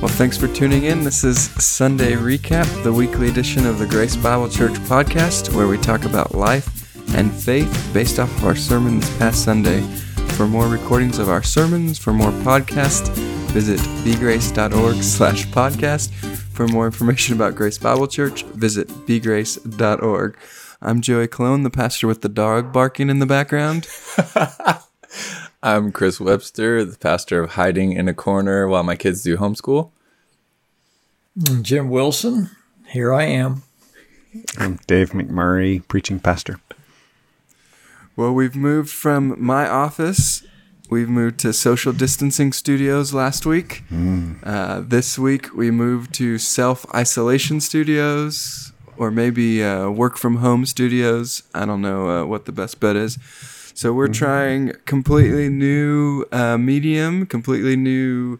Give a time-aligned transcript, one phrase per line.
[0.00, 1.04] Well, thanks for tuning in.
[1.04, 5.76] This is Sunday Recap, the weekly edition of the Grace Bible Church podcast, where we
[5.76, 9.82] talk about life and faith based off of our sermon this past Sunday.
[10.36, 13.10] For more recordings of our sermons, for more podcasts,
[13.50, 16.08] visit bgrace.org slash podcast.
[16.54, 20.38] For more information about Grace Bible Church, visit bgrace.org.
[20.80, 23.86] I'm Joey Cologne, the pastor with the dog barking in the background.
[25.62, 29.90] I'm Chris Webster, the pastor of Hiding in a Corner while my kids do homeschool.
[31.60, 32.48] Jim Wilson,
[32.88, 33.62] here I am.
[34.56, 36.60] I'm Dave McMurray, preaching pastor.
[38.16, 40.42] Well, we've moved from my office.
[40.88, 43.82] We've moved to social distancing studios last week.
[43.90, 44.38] Mm.
[44.42, 50.64] Uh, this week, we moved to self isolation studios or maybe uh, work from home
[50.64, 51.42] studios.
[51.54, 53.18] I don't know uh, what the best bet is.
[53.80, 54.12] So we're mm-hmm.
[54.12, 58.38] trying completely new uh, medium, completely new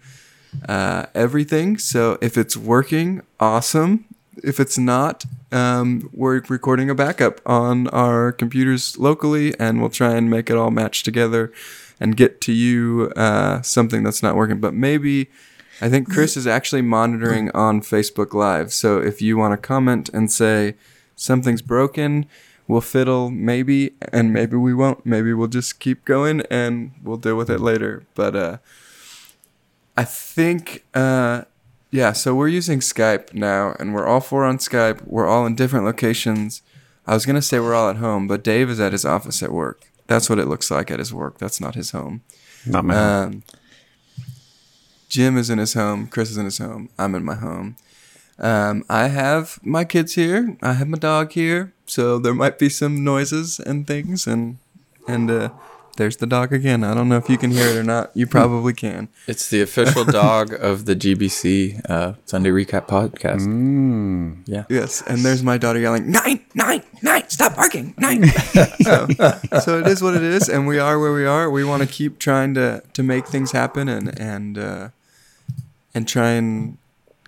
[0.68, 1.78] uh, everything.
[1.78, 4.04] So if it's working, awesome.
[4.44, 10.14] If it's not, um, we're recording a backup on our computers locally, and we'll try
[10.14, 11.50] and make it all match together
[11.98, 14.60] and get to you uh, something that's not working.
[14.60, 15.30] But maybe
[15.80, 18.74] I think Chris is actually monitoring on Facebook Live.
[18.74, 20.74] So if you want to comment and say
[21.16, 22.26] something's broken,
[22.70, 25.04] we'll fiddle maybe, and maybe we won't.
[25.04, 28.04] Maybe we'll just keep going and we'll deal with it later.
[28.14, 28.58] But uh,
[29.96, 31.42] I think, uh,
[31.90, 35.06] yeah, so we're using Skype now, and we're all four on Skype.
[35.06, 36.62] We're all in different locations.
[37.06, 39.42] I was going to say we're all at home, but Dave is at his office
[39.42, 39.82] at work.
[40.06, 41.38] That's what it looks like at his work.
[41.38, 42.22] That's not his home.
[42.66, 43.32] Not my home.
[43.32, 43.42] Um,
[45.08, 46.06] Jim is in his home.
[46.06, 46.88] Chris is in his home.
[46.98, 47.76] I'm in my home.
[48.40, 50.56] Um, I have my kids here.
[50.62, 51.72] I have my dog here.
[51.86, 54.58] So there might be some noises and things, and
[55.06, 55.50] and uh,
[55.96, 56.84] there's the dog again.
[56.84, 58.10] I don't know if you can hear it or not.
[58.14, 59.08] You probably can.
[59.26, 63.46] It's the official dog of the GBC uh, Sunday Recap podcast.
[63.46, 64.42] Mm.
[64.46, 64.64] Yeah.
[64.68, 68.28] Yes, and there's my daughter yelling, nine, nine, nine, stop barking, nine.
[68.82, 69.08] so,
[69.60, 71.50] so it is what it is, and we are where we are.
[71.50, 74.58] We want to keep trying to to make things happen, and and.
[74.58, 74.88] Uh,
[75.94, 76.78] and try and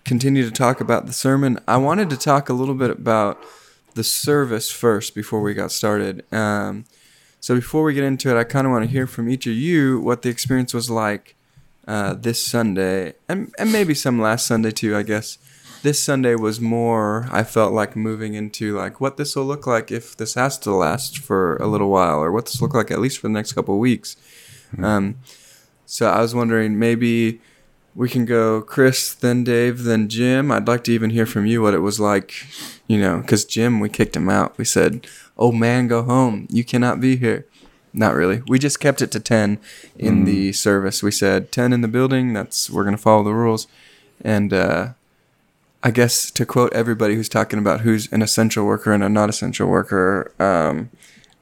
[0.04, 1.58] continue to talk about the sermon.
[1.66, 3.42] I wanted to talk a little bit about
[3.94, 6.24] the service first before we got started.
[6.32, 6.84] Um,
[7.40, 9.52] so before we get into it, I kind of want to hear from each of
[9.52, 11.34] you what the experience was like
[11.88, 14.96] uh, this Sunday, and and maybe some last Sunday too.
[14.96, 15.38] I guess
[15.82, 17.28] this Sunday was more.
[17.32, 20.70] I felt like moving into like what this will look like if this has to
[20.70, 23.32] last for a little while, or what this will look like at least for the
[23.32, 24.16] next couple of weeks.
[24.72, 24.84] Mm-hmm.
[24.84, 25.16] Um,
[25.84, 27.40] so I was wondering maybe
[27.94, 30.50] we can go Chris, then Dave, then Jim.
[30.50, 32.46] I'd like to even hear from you what it was like,
[32.86, 34.56] you know, because Jim, we kicked him out.
[34.56, 36.46] We said, "Oh man, go home.
[36.50, 37.46] You cannot be here."
[37.92, 38.42] Not really.
[38.48, 39.58] We just kept it to ten
[39.98, 40.26] in mm.
[40.26, 41.02] the service.
[41.02, 42.32] We said ten in the building.
[42.32, 43.66] That's we're gonna follow the rules,
[44.22, 44.88] and uh,
[45.82, 49.28] I guess to quote everybody who's talking about who's an essential worker and a not
[49.28, 50.88] essential worker, um,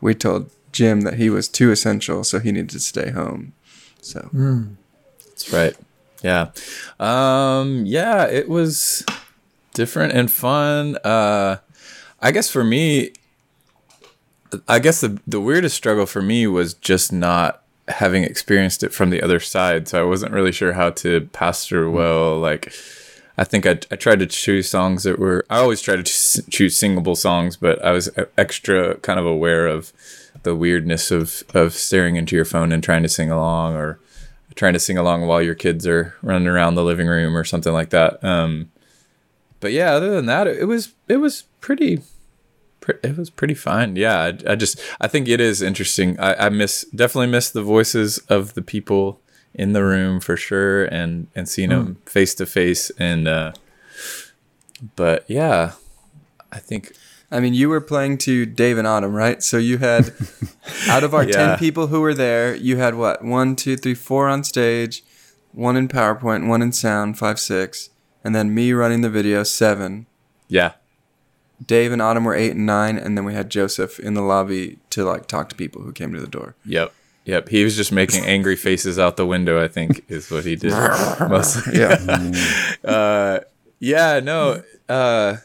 [0.01, 3.53] we told Jim that he was too essential, so he needed to stay home.
[4.01, 4.75] So mm.
[5.29, 5.77] that's right.
[6.23, 6.51] Yeah.
[6.99, 9.05] Um, yeah, it was
[9.75, 10.97] different and fun.
[11.05, 11.57] Uh,
[12.21, 13.13] I guess for me,
[14.69, 19.11] I guess the, the weirdest struggle for me was just not having experienced it from
[19.11, 19.89] the other side.
[19.89, 21.97] So I wasn't really sure how to pastor mm-hmm.
[21.97, 22.39] well.
[22.39, 22.73] Like,
[23.39, 26.77] I think I, I tried to choose songs that were, I always try to choose
[26.77, 29.93] singable songs, but I was extra kind of aware of
[30.43, 33.99] the weirdness of, of staring into your phone and trying to sing along or,
[34.61, 37.73] trying to sing along while your kids are running around the living room or something
[37.73, 38.23] like that.
[38.23, 38.71] Um,
[39.59, 42.03] but yeah, other than that, it, was it was pretty,
[43.03, 43.97] it was pretty fine.
[43.97, 46.21] Yeah, I, I, just I think it is interesting.
[46.21, 49.23] I, I miss definitely miss the voices of the people
[49.55, 51.83] in the room for sure, and and seeing mm.
[51.83, 52.91] them face to face.
[52.99, 53.53] And uh,
[54.95, 55.73] but yeah,
[56.53, 56.93] I think
[57.31, 59.43] I mean, you were playing to Dave and Autumn, right?
[59.43, 60.13] So you had,
[60.89, 61.51] out of our yeah.
[61.51, 63.25] 10 people who were there, you had what?
[63.25, 65.05] One, two, three, four on stage,
[65.53, 67.91] one in PowerPoint, one in sound, five, six.
[68.25, 70.07] And then me running the video, seven.
[70.49, 70.73] Yeah.
[71.65, 72.99] Dave and Autumn were eight and nine.
[72.99, 76.13] And then we had Joseph in the lobby to like talk to people who came
[76.13, 76.57] to the door.
[76.65, 76.93] Yep.
[77.27, 77.49] Yep.
[77.49, 80.73] He was just making angry faces out the window, I think, is what he did.
[81.21, 81.79] mostly.
[81.79, 82.33] Yeah.
[82.85, 83.41] uh,
[83.79, 84.63] yeah, no.
[84.89, 85.37] Uh,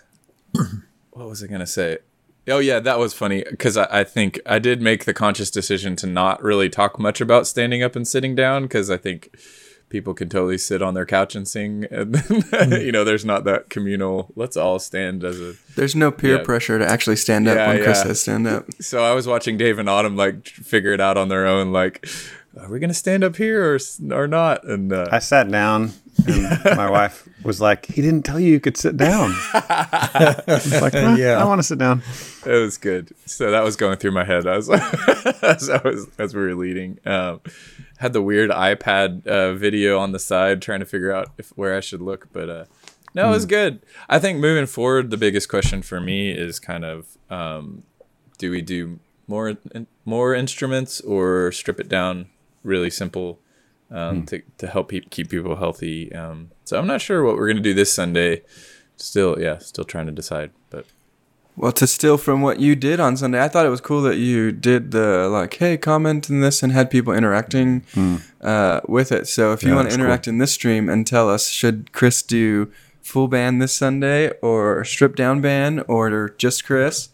[1.16, 2.00] what was I gonna say?
[2.48, 5.96] Oh yeah, that was funny because I, I, think I did make the conscious decision
[5.98, 9.36] to not really talk much about standing up and sitting down because I think
[9.90, 12.86] people can totally sit on their couch and sing, and mm-hmm.
[12.86, 14.32] you know, there's not that communal.
[14.36, 15.56] Let's all stand as a.
[15.76, 16.44] There's no peer yeah.
[16.44, 17.84] pressure to actually stand up yeah, when yeah.
[17.84, 18.66] Chris says stand up.
[18.80, 22.06] So I was watching Dave and Autumn like figure it out on their own, like
[22.60, 23.80] are we gonna stand up here or
[24.12, 24.64] or not?
[24.64, 25.92] And uh, I sat down,
[26.28, 31.16] and my wife was like, "He didn't tell you you could sit down." Like, "Huh,
[31.18, 31.42] Yeah.
[31.42, 32.02] I want to sit down."
[32.46, 33.14] it was good.
[33.26, 34.70] So that was going through my head as
[35.42, 37.00] as I was as we were leading.
[37.06, 37.42] Um,
[37.98, 41.76] had the weird iPad uh, video on the side, trying to figure out if where
[41.76, 42.66] I should look, but uh,
[43.14, 43.82] no, it was good.
[44.10, 47.84] I think moving forward, the biggest question for me is kind of um,
[48.38, 49.56] do we do more
[50.04, 52.28] more instruments or strip it down
[52.66, 53.40] really simple
[53.92, 56.12] um, to to help pe- keep people healthy?
[56.14, 58.42] Um, so I'm not sure what we're gonna do this Sunday.
[58.98, 60.86] Still, yeah, still trying to decide, but.
[61.58, 64.18] Well, to steal from what you did on Sunday, I thought it was cool that
[64.18, 67.84] you did the like, hey, comment in this and had people interacting
[68.42, 69.26] uh, with it.
[69.30, 71.94] So if you Yeah, want to that's interact in this stream and tell us, should
[71.94, 72.70] Chris do
[73.02, 77.08] full band this Sunday or strip down band or just Chris?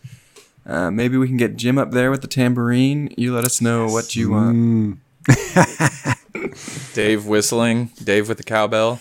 [0.65, 3.13] Uh, maybe we can get Jim up there with the tambourine.
[3.17, 4.99] You let us know what you want.
[6.93, 8.99] Dave whistling, Dave with the cowbell.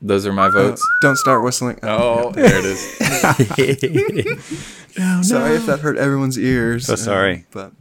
[0.00, 0.82] Those are my votes.
[1.00, 1.78] Don't start whistling.
[1.82, 2.82] Oh, there it is.
[5.28, 6.86] Sorry if that hurt everyone's ears.
[6.86, 7.46] So uh, sorry.
[7.52, 7.72] but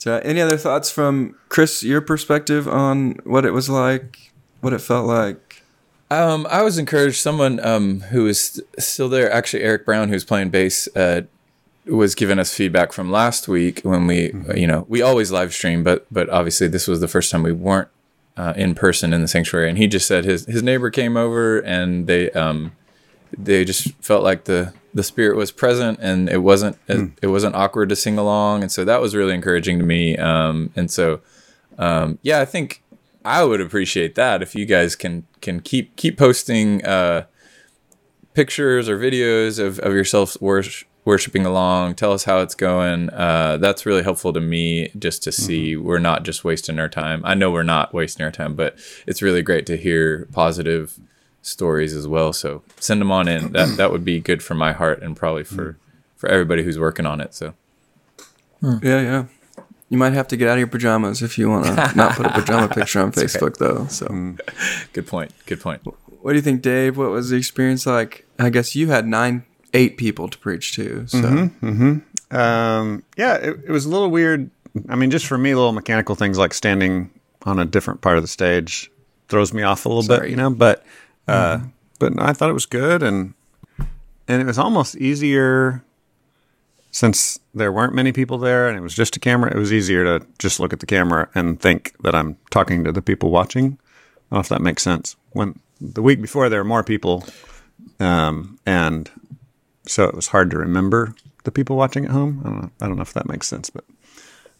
[0.00, 1.82] so, any other thoughts from Chris?
[1.82, 5.62] Your perspective on what it was like, what it felt like.
[6.10, 7.16] Um, I was encouraged.
[7.16, 11.22] Someone um, who is st- still there, actually Eric Brown, who's playing bass, uh,
[11.90, 15.82] was giving us feedback from last week when we, you know, we always live stream,
[15.82, 17.88] but but obviously this was the first time we weren't
[18.36, 21.58] uh, in person in the sanctuary, and he just said his his neighbor came over
[21.60, 22.72] and they um
[23.36, 27.88] they just felt like the the spirit was present and it wasn't it wasn't awkward
[27.88, 30.16] to sing along, and so that was really encouraging to me.
[30.16, 31.20] Um, and so
[31.78, 32.82] um, yeah, I think
[33.24, 37.24] I would appreciate that if you guys can can keep keep posting uh,
[38.34, 41.94] pictures or videos of, of yourself wors- worshiping along.
[41.94, 43.10] Tell us how it's going.
[43.10, 45.84] Uh, that's really helpful to me just to see mm-hmm.
[45.84, 47.22] we're not just wasting our time.
[47.24, 50.98] I know we're not wasting our time, but it's really great to hear positive
[51.42, 52.32] stories as well.
[52.32, 53.52] So send them on in.
[53.52, 55.76] That that would be good for my heart and probably for mm.
[56.16, 57.34] for everybody who's working on it.
[57.34, 57.54] So
[58.60, 58.76] hmm.
[58.82, 59.24] Yeah, yeah.
[59.88, 62.26] You might have to get out of your pajamas if you want to not put
[62.26, 63.86] a pajama picture on Facebook, though.
[63.88, 64.36] So, hmm.
[64.92, 65.32] good point.
[65.46, 65.82] Good point.
[65.84, 66.96] what do you think, Dave?
[66.96, 68.24] What was the experience like?
[68.38, 71.06] I guess you had nine, eight people to preach to.
[71.06, 71.50] So,
[72.32, 74.50] Um, yeah, it, it was a little weird.
[74.88, 77.10] I mean, just for me, little mechanical things like standing
[77.42, 78.90] on a different part of the stage
[79.28, 80.20] throws me off a little Sorry.
[80.20, 80.50] bit, you know.
[80.50, 80.84] But
[81.26, 81.60] uh,
[81.98, 83.34] but I thought it was good, and
[84.28, 85.82] and it was almost easier
[86.92, 89.50] since there weren't many people there, and it was just a camera.
[89.50, 92.92] It was easier to just look at the camera and think that I'm talking to
[92.92, 93.64] the people watching.
[93.64, 95.16] I don't know if that makes sense.
[95.32, 97.24] When the week before there were more people,
[97.98, 99.10] um, and
[99.90, 101.14] so it was hard to remember
[101.44, 102.40] the people watching at home.
[102.44, 102.70] I don't know.
[102.80, 103.84] I don't know if that makes sense, but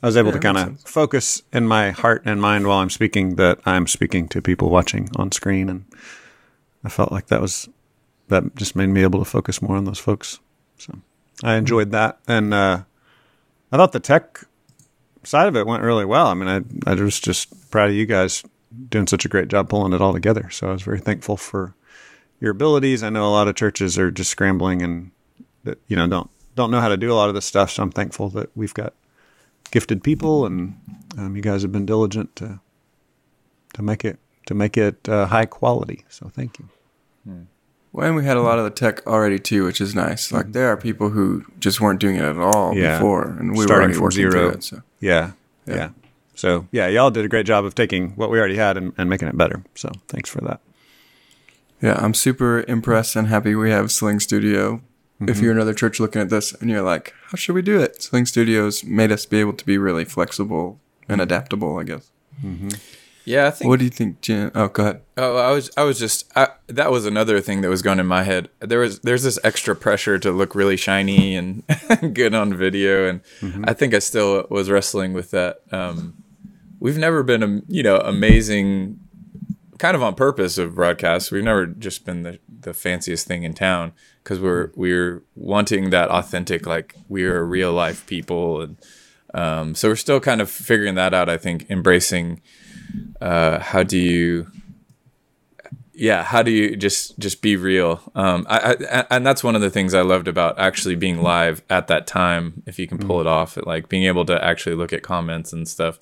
[0.03, 2.91] I was able Yeah, to kind of focus in my heart and mind while I'm
[2.91, 5.85] speaking that I'm speaking to people watching on screen, and
[6.85, 7.69] I felt like that was
[8.29, 10.41] that just made me able to focus more on those folks.
[10.79, 10.99] So
[11.44, 12.82] I enjoyed that, and uh,
[13.73, 14.44] I thought the tech
[15.23, 16.27] side of it went really well.
[16.29, 18.43] I mean, I I was just proud of you guys
[18.88, 20.49] doing such a great job pulling it all together.
[20.50, 21.75] So I was very thankful for
[22.41, 23.03] your abilities.
[23.03, 25.11] I know a lot of churches are just scrambling and
[25.64, 27.70] that you know don't don't know how to do a lot of this stuff.
[27.70, 28.94] So I'm thankful that we've got
[29.70, 30.74] gifted people and
[31.18, 32.60] um, you guys have been diligent to
[33.74, 36.05] to make it to make it uh, high quality.
[36.08, 36.69] So thank you.
[37.93, 40.32] well, and we had a lot of the tech already too, which is nice.
[40.32, 42.98] Like there are people who just weren't doing it at all Yeah.
[42.98, 44.48] before, and we Starting were from zero.
[44.50, 44.64] it.
[44.64, 45.32] So, Yeah,
[45.67, 45.74] Yeah.
[45.76, 45.88] yeah.
[46.34, 49.08] So yeah, y'all did a great job of taking what we already had and, and
[49.10, 49.62] making it better.
[49.74, 50.60] So thanks for that.
[51.82, 54.81] yeah, I'm super impressed and happy we have Sling Studio.
[55.22, 58.03] If you're another church looking at this and you're like, how should we do it?
[58.03, 62.10] Sling Studios made us be able to be really flexible and adaptable, I guess.
[63.27, 64.50] Yeah, I think What do you think, Jen?
[64.55, 65.03] Oh, go ahead.
[65.19, 68.06] Oh, I was I was just I, that was another thing that was going in
[68.06, 68.48] my head.
[68.60, 71.62] There was there's this extra pressure to look really shiny and
[72.15, 73.20] good on video, and
[73.65, 75.60] I think I still was wrestling with that.
[75.70, 76.22] Um,
[76.81, 78.98] we've never been um, you know amazing,
[79.79, 81.31] kind of on purpose of broadcasts.
[81.31, 86.10] We've never just been the the fanciest thing in town because we're we're wanting that
[86.10, 88.76] authentic like we're real life people and
[89.34, 91.29] um, so we're still kind of figuring that out.
[91.29, 92.40] I think embracing
[93.20, 94.50] uh, how do you
[95.93, 98.00] yeah how do you just just be real?
[98.14, 101.62] Um I, I and that's one of the things i loved about actually being live
[101.69, 104.93] at that time if you can pull it off like being able to actually look
[104.93, 105.98] at comments and stuff.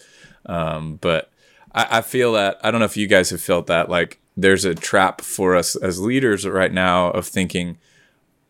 [0.46, 1.32] Um but
[1.74, 4.64] I, I feel that i don't know if you guys have felt that like there's
[4.64, 7.78] a trap for us as leaders right now of thinking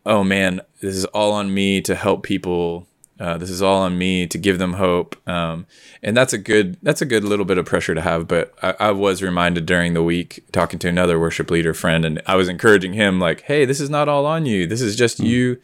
[0.05, 2.85] oh man this is all on me to help people
[3.19, 5.65] Uh, this is all on me to give them hope, um,
[6.01, 8.29] and that's a good that's a good little bit of pressure to have.
[8.29, 12.21] But I, I, was reminded during the week talking to another worship leader friend, and
[12.25, 14.65] I was encouraging him like, "Hey, this is not all on you.
[14.65, 15.25] This is just mm.
[15.25, 15.57] you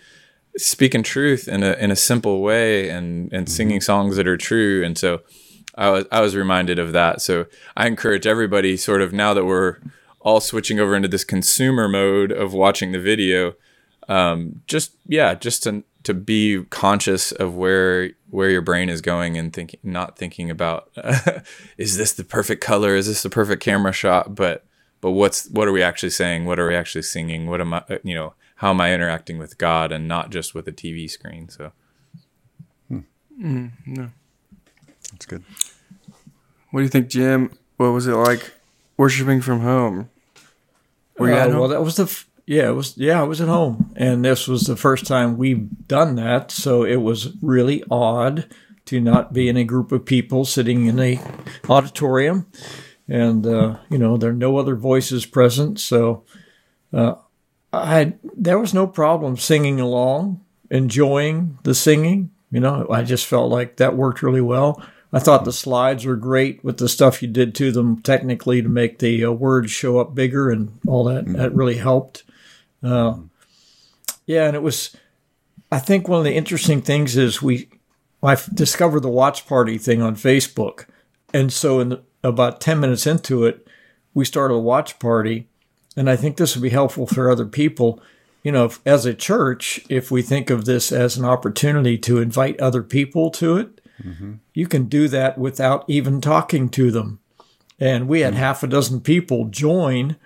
[0.57, 3.55] speaking truth in a in a simple way and and mm-hmm.
[3.55, 5.21] singing songs that are true." And so
[5.75, 7.21] I was I was reminded of that.
[7.21, 7.45] So
[7.77, 9.77] I encourage everybody, sort of now that we're
[10.25, 13.53] all switching over into this consumer mode of watching the video,
[14.09, 19.37] um, just yeah, just to to be conscious of where where your brain is going
[19.37, 20.89] and thinking, not thinking about
[21.77, 24.65] is this the perfect color, is this the perfect camera shot, but
[24.99, 26.45] but what's what are we actually saying?
[26.45, 27.47] What are we actually singing?
[27.47, 30.67] What am I you know how am I interacting with God and not just with
[30.67, 31.49] a TV screen?
[31.49, 31.71] So.
[32.87, 32.99] Hmm.
[33.39, 34.09] Mm, no.
[35.11, 35.43] That's good.
[36.71, 37.51] What do you think, Jim?
[37.77, 38.53] What was it like
[38.97, 40.09] worshiping from home?
[41.17, 41.59] Were you uh?
[41.59, 44.47] Well, that was the f- yeah, it was yeah, I was at home, and this
[44.47, 48.47] was the first time we've done that, so it was really odd
[48.85, 51.19] to not be in a group of people sitting in a
[51.69, 52.47] auditorium,
[53.07, 56.23] and uh, you know there are no other voices present, so
[56.93, 57.15] uh,
[57.73, 62.31] I there was no problem singing along, enjoying the singing.
[62.51, 64.81] You know, I just felt like that worked really well.
[65.13, 68.69] I thought the slides were great with the stuff you did to them technically to
[68.69, 71.25] make the uh, words show up bigger and all that.
[71.25, 71.37] Mm-hmm.
[71.37, 72.23] That really helped.
[72.83, 73.17] Uh,
[74.25, 74.95] yeah, and it was.
[75.71, 77.69] I think one of the interesting things is we.
[78.21, 80.85] I discovered the watch party thing on Facebook,
[81.33, 83.67] and so in the, about ten minutes into it,
[84.13, 85.47] we started a watch party,
[85.95, 88.01] and I think this would be helpful for other people
[88.45, 92.19] you know, if, as a church, if we think of this as an opportunity to
[92.19, 94.33] invite other people to it, Mm-hmm.
[94.53, 97.19] You can do that without even talking to them.
[97.79, 98.41] And we had mm-hmm.
[98.41, 100.17] half a dozen people join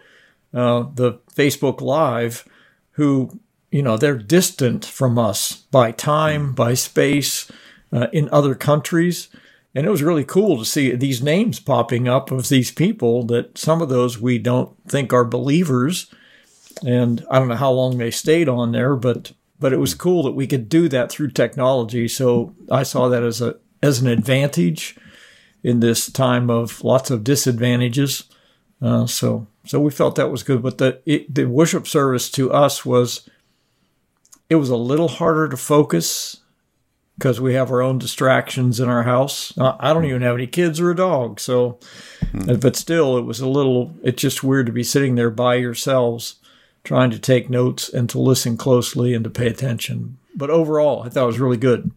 [0.54, 2.48] uh, the Facebook Live
[2.92, 3.40] who,
[3.72, 6.56] you know, they're distant from us by time, mm-hmm.
[6.56, 7.52] by space,
[7.92, 9.30] uh, in other countries.
[9.76, 13.58] And it was really cool to see these names popping up of these people that
[13.58, 16.12] some of those we don't think are believers.
[16.86, 20.24] And I don't know how long they stayed on there, but but it was cool
[20.24, 22.08] that we could do that through technology.
[22.08, 24.98] So I saw that as a as an advantage
[25.64, 28.24] in this time of lots of disadvantages.
[28.82, 30.62] Uh, so so we felt that was good.
[30.62, 33.30] But the it, the worship service to us was
[34.50, 36.38] it was a little harder to focus
[37.18, 39.54] because we have our own distractions in our house.
[39.58, 41.78] I don't even have any kids or a dog, so
[42.32, 42.56] hmm.
[42.56, 43.94] but still, it was a little.
[44.04, 46.39] It's just weird to be sitting there by yourselves
[46.84, 50.18] trying to take notes and to listen closely and to pay attention.
[50.36, 51.92] But overall, I thought it was really good.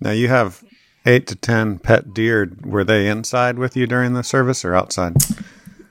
[0.00, 0.64] Now you have
[1.06, 2.50] eight to ten pet deer.
[2.62, 5.16] Were they inside with you during the service or outside?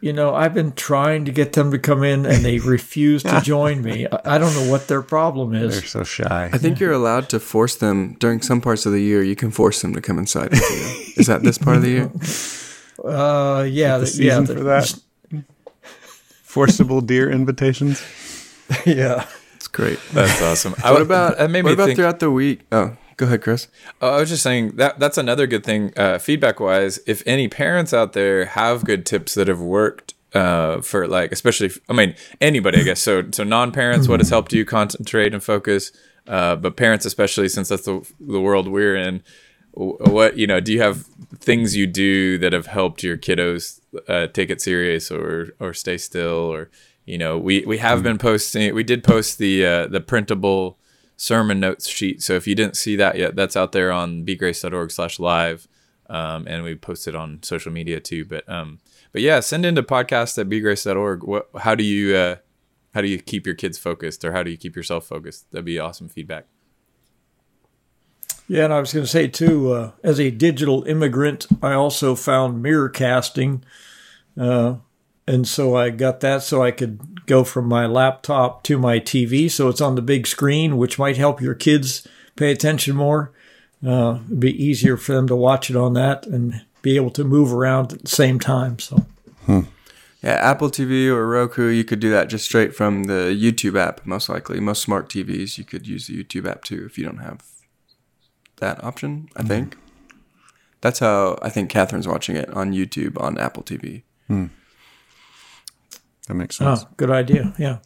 [0.02, 3.40] You know, I've been trying to get them to come in, and they refuse to
[3.44, 4.08] join me.
[4.26, 5.80] I don't know what their problem is.
[5.80, 6.50] They're so shy.
[6.52, 9.22] I think you're allowed to force them during some parts of the year.
[9.22, 11.14] You can force them to come inside with you.
[11.22, 12.12] Is that this part of the year?
[13.04, 14.40] Uh, yeah, the, yeah.
[14.42, 15.00] The, for that
[16.44, 18.00] forcible deer invitations.
[18.86, 20.00] yeah, it's great.
[20.12, 20.74] That's awesome.
[20.74, 21.38] what about?
[21.38, 22.62] That made what about think, throughout the week?
[22.72, 23.68] Oh, Go ahead, Chris.
[24.02, 27.00] Uh, I was just saying that that's another good thing, uh, feedback wise.
[27.06, 31.70] If any parents out there have good tips that have worked uh, for like, especially,
[31.88, 33.00] I mean, anybody, I guess.
[33.00, 35.92] So, so non parents, what has helped you concentrate and focus?
[36.26, 39.22] Uh, but parents, especially since that's the the world we're in.
[39.74, 40.60] What you know?
[40.60, 41.06] Do you have
[41.38, 46.00] things you do that have helped your kiddos uh, take it serious or or stay
[46.00, 46.72] still or
[47.12, 50.78] you know we we have been posting we did post the uh, the printable
[51.18, 52.24] sermon notes sheet.
[52.24, 55.68] So if you didn't see that yet, that's out there on bgrace.org slash live.
[56.10, 58.24] Um, and we post it on social media too.
[58.24, 58.80] But um,
[59.12, 61.24] but yeah, send into podcast at bgrace.org.
[61.24, 62.36] What how do you uh,
[62.94, 65.52] how do you keep your kids focused or how do you keep yourself focused?
[65.52, 66.48] That'd be awesome feedback.
[68.48, 72.16] Yeah, and I was going to say too, uh, as a digital immigrant, I also
[72.16, 73.66] found mirror casting.
[74.40, 74.76] Uh,
[75.32, 79.50] and so I got that so I could go from my laptop to my TV.
[79.50, 83.32] So it's on the big screen, which might help your kids pay attention more.
[83.86, 87.24] Uh, it'd be easier for them to watch it on that and be able to
[87.24, 88.78] move around at the same time.
[88.80, 89.06] So,
[89.46, 89.62] hmm.
[90.22, 94.06] yeah, Apple TV or Roku, you could do that just straight from the YouTube app.
[94.06, 97.20] Most likely, most smart TVs, you could use the YouTube app too if you don't
[97.20, 97.42] have
[98.58, 99.30] that option.
[99.38, 99.48] I hmm.
[99.48, 99.78] think
[100.82, 104.04] that's how I think Catherine's watching it on YouTube on Apple TV.
[104.28, 104.48] Hmm.
[106.32, 106.86] That makes sense.
[106.86, 107.54] Oh, good idea.
[107.60, 107.80] Yeah.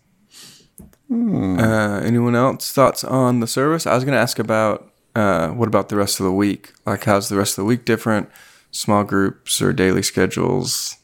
[1.07, 1.59] Hmm.
[1.59, 3.87] Uh, anyone else thoughts on the service?
[3.87, 6.73] I was going to ask about uh, what about the rest of the week?
[6.85, 8.29] Like, how's the rest of the week different?
[8.69, 10.97] Small groups or daily schedules?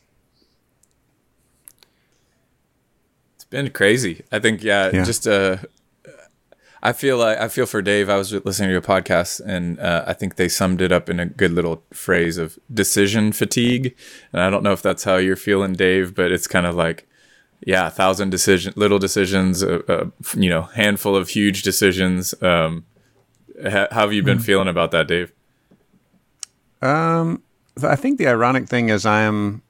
[3.37, 4.23] It's been crazy.
[4.31, 5.03] I think, yeah, yeah.
[5.03, 5.57] just uh,
[6.83, 8.07] I feel like I feel for Dave.
[8.07, 11.19] I was listening to a podcast, and uh, I think they summed it up in
[11.19, 13.95] a good little phrase of decision fatigue.
[14.31, 17.07] And I don't know if that's how you're feeling, Dave, but it's kind of like,
[17.65, 22.33] yeah, a thousand decision, little decisions, uh, uh, you know, handful of huge decisions.
[22.41, 22.85] Um,
[23.63, 25.31] ha- how have you been mm feeling about that, Dave?
[26.81, 27.43] Um,
[27.83, 29.61] I think the ironic thing is I am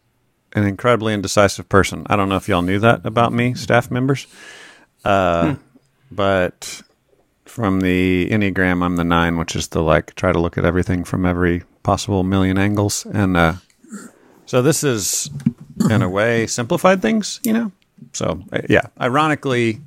[0.53, 2.05] an incredibly indecisive person.
[2.09, 4.27] I don't know if y'all knew that about me, staff members.
[5.03, 5.61] Uh, hmm.
[6.11, 6.81] But
[7.45, 11.03] from the Enneagram, I'm the nine, which is the like try to look at everything
[11.03, 13.05] from every possible million angles.
[13.05, 13.53] And uh,
[14.45, 15.29] so this is,
[15.89, 17.71] in a way, simplified things, you know?
[18.13, 19.81] So, uh, yeah, ironically,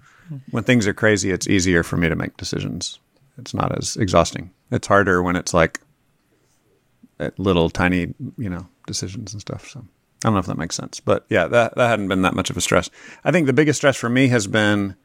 [0.50, 2.98] when things are crazy, it's easier for me to make decisions.
[3.38, 4.50] It's not as exhausting.
[4.70, 5.80] It's harder when it's like
[7.36, 9.68] little tiny, you know, decisions and stuff.
[9.68, 9.84] So I
[10.28, 12.56] don't know if that makes sense, but yeah, that that hadn't been that much of
[12.56, 12.90] a stress.
[13.24, 14.96] I think the biggest stress for me has been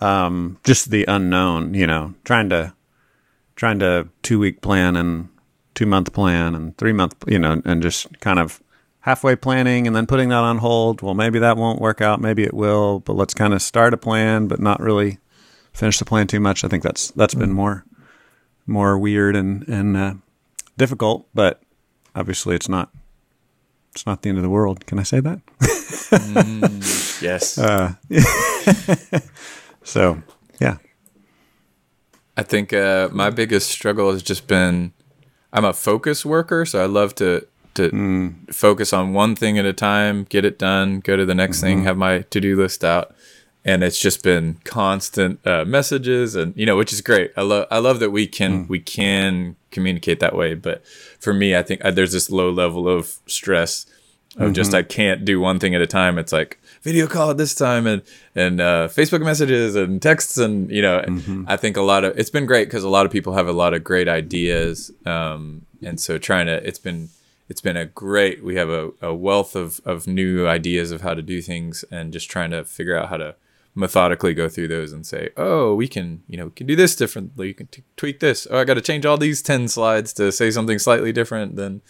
[0.00, 2.74] um, just the unknown, you know, trying to
[3.56, 5.28] trying to two week plan and
[5.74, 8.62] two month plan and three month, you know, and just kind of
[9.06, 11.00] halfway planning and then putting that on hold.
[11.00, 12.20] Well, maybe that won't work out.
[12.20, 15.18] Maybe it will, but let's kind of start a plan, but not really
[15.72, 16.64] finish the plan too much.
[16.64, 17.54] I think that's that's been mm.
[17.54, 17.84] more
[18.66, 20.14] more weird and and uh,
[20.76, 21.62] difficult, but
[22.14, 22.90] obviously it's not
[23.92, 24.84] it's not the end of the world.
[24.84, 25.40] Can I say that?
[25.60, 27.56] mm, yes.
[27.58, 27.94] Uh,
[29.86, 30.20] So,
[30.60, 30.78] yeah.
[32.36, 34.92] I think uh, my biggest struggle has just been
[35.52, 37.46] I'm a focus worker, so I love to
[37.76, 38.54] to mm.
[38.54, 41.66] focus on one thing at a time, get it done, go to the next mm-hmm.
[41.66, 43.14] thing, have my to do list out,
[43.64, 47.32] and it's just been constant uh, messages, and you know, which is great.
[47.36, 48.68] I love I love that we can mm.
[48.68, 50.84] we can communicate that way, but
[51.20, 53.86] for me, I think uh, there's this low level of stress
[54.36, 54.52] of mm-hmm.
[54.52, 56.18] just I can't do one thing at a time.
[56.18, 58.02] It's like video call at this time and
[58.34, 61.44] and uh, Facebook messages and texts and you know mm-hmm.
[61.48, 63.52] I think a lot of it's been great because a lot of people have a
[63.52, 67.08] lot of great ideas um, and so trying to it's been
[67.48, 71.14] it's been a great we have a, a wealth of of new ideas of how
[71.14, 73.34] to do things and just trying to figure out how to
[73.74, 76.96] methodically go through those and say oh we can you know we can do this
[76.96, 80.12] differently you can t- tweak this oh I got to change all these 10 slides
[80.14, 81.82] to say something slightly different than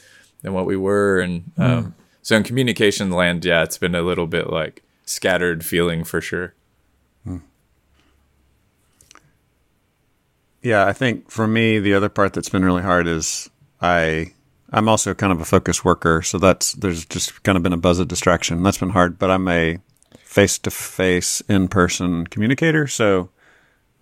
[0.42, 1.92] than what we were and um, mm.
[2.22, 6.52] so in communication land yeah it's been a little bit like scattered feeling for sure.
[7.24, 7.38] Hmm.
[10.60, 13.48] Yeah, I think for me the other part that's been really hard is
[13.80, 14.32] I
[14.76, 17.78] I'm also kind of a focus worker, so that's there's just kind of been a
[17.78, 18.62] buzz of distraction.
[18.62, 19.78] That's been hard, but I'm a
[20.18, 22.86] face to face, in person communicator.
[22.86, 23.30] So,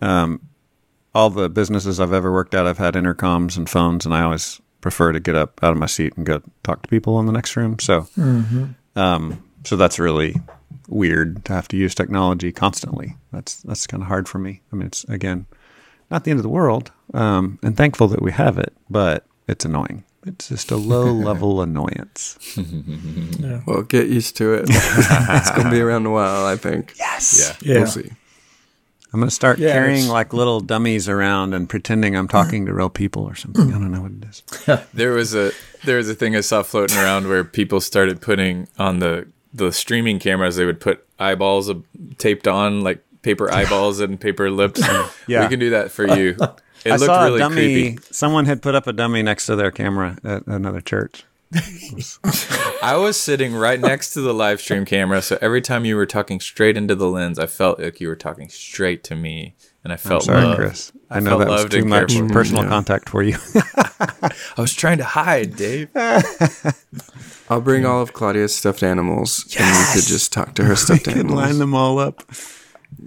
[0.01, 0.41] um,
[1.15, 4.61] all the businesses I've ever worked at, I've had intercoms and phones, and I always
[4.81, 7.33] prefer to get up out of my seat and go talk to people in the
[7.33, 7.79] next room.
[7.79, 8.65] So, mm-hmm.
[8.97, 10.35] um, so that's really
[10.89, 13.17] weird to have to use technology constantly.
[13.33, 14.61] That's that's kind of hard for me.
[14.73, 15.47] I mean, it's again
[16.11, 19.65] not the end of the world, um, and thankful that we have it, but it's
[19.65, 20.03] annoying.
[20.27, 22.39] It's just a low level annoyance.
[22.57, 23.63] yeah.
[23.67, 24.67] Well, get used to it.
[24.69, 26.95] it's going to be around a while, I think.
[26.99, 27.57] Yes.
[27.63, 27.73] Yeah.
[27.73, 27.79] yeah.
[27.81, 28.11] We'll see.
[29.13, 32.75] I'm going to start yeah, carrying like little dummies around and pretending I'm talking to
[32.75, 33.69] real people or something.
[33.69, 34.43] I don't know what it is.
[34.93, 35.53] there was a
[35.85, 39.71] there was a thing I saw floating around where people started putting on the the
[39.71, 41.75] streaming cameras, they would put eyeballs uh,
[42.19, 44.83] taped on like paper eyeballs and paper lips.
[45.29, 46.37] yeah, we can do that for you.
[46.85, 47.55] It I saw really a dummy.
[47.55, 47.99] Creepy.
[48.11, 51.25] Someone had put up a dummy next to their camera at another church.
[52.83, 56.07] I was sitting right next to the live stream camera, so every time you were
[56.07, 59.93] talking straight into the lens, I felt like you were talking straight to me, and
[59.93, 60.59] I felt I'm sorry, loved.
[60.59, 60.93] Chris.
[61.11, 62.69] I, I know that was too much personal yeah.
[62.69, 63.37] contact for you.
[63.55, 65.91] I was trying to hide, Dave.
[67.49, 69.61] I'll bring all of Claudia's stuffed animals, yes!
[69.61, 71.41] and you could just talk to her stuffed animals.
[71.41, 72.25] Line them all up.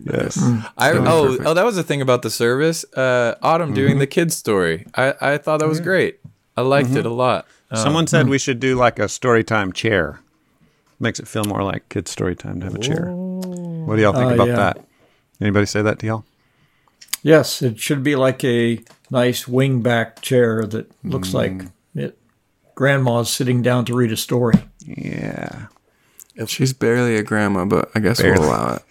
[0.03, 0.37] Yes.
[0.37, 0.69] Mm.
[0.77, 1.47] I oh perfect.
[1.47, 2.85] oh that was the thing about the service.
[2.93, 3.75] Uh, Autumn mm-hmm.
[3.75, 4.85] doing the kids story.
[4.95, 6.19] I I thought that was great.
[6.55, 6.97] I liked mm-hmm.
[6.97, 7.45] it a lot.
[7.69, 8.29] Um, Someone said mm.
[8.29, 10.21] we should do like a story time chair.
[10.99, 13.11] Makes it feel more like kids story time to have a chair.
[13.11, 14.55] What do y'all think uh, about yeah.
[14.55, 14.85] that?
[15.39, 16.25] Anybody say that to y'all?
[17.21, 18.79] Yes, it should be like a
[19.11, 21.33] nice wingback chair that looks mm.
[21.33, 21.61] like
[21.93, 22.17] it
[22.77, 24.55] grandma's sitting down to read a story.
[24.85, 25.65] Yeah.
[26.45, 28.39] She's barely a grandma, but I guess barely.
[28.39, 28.83] we'll allow it.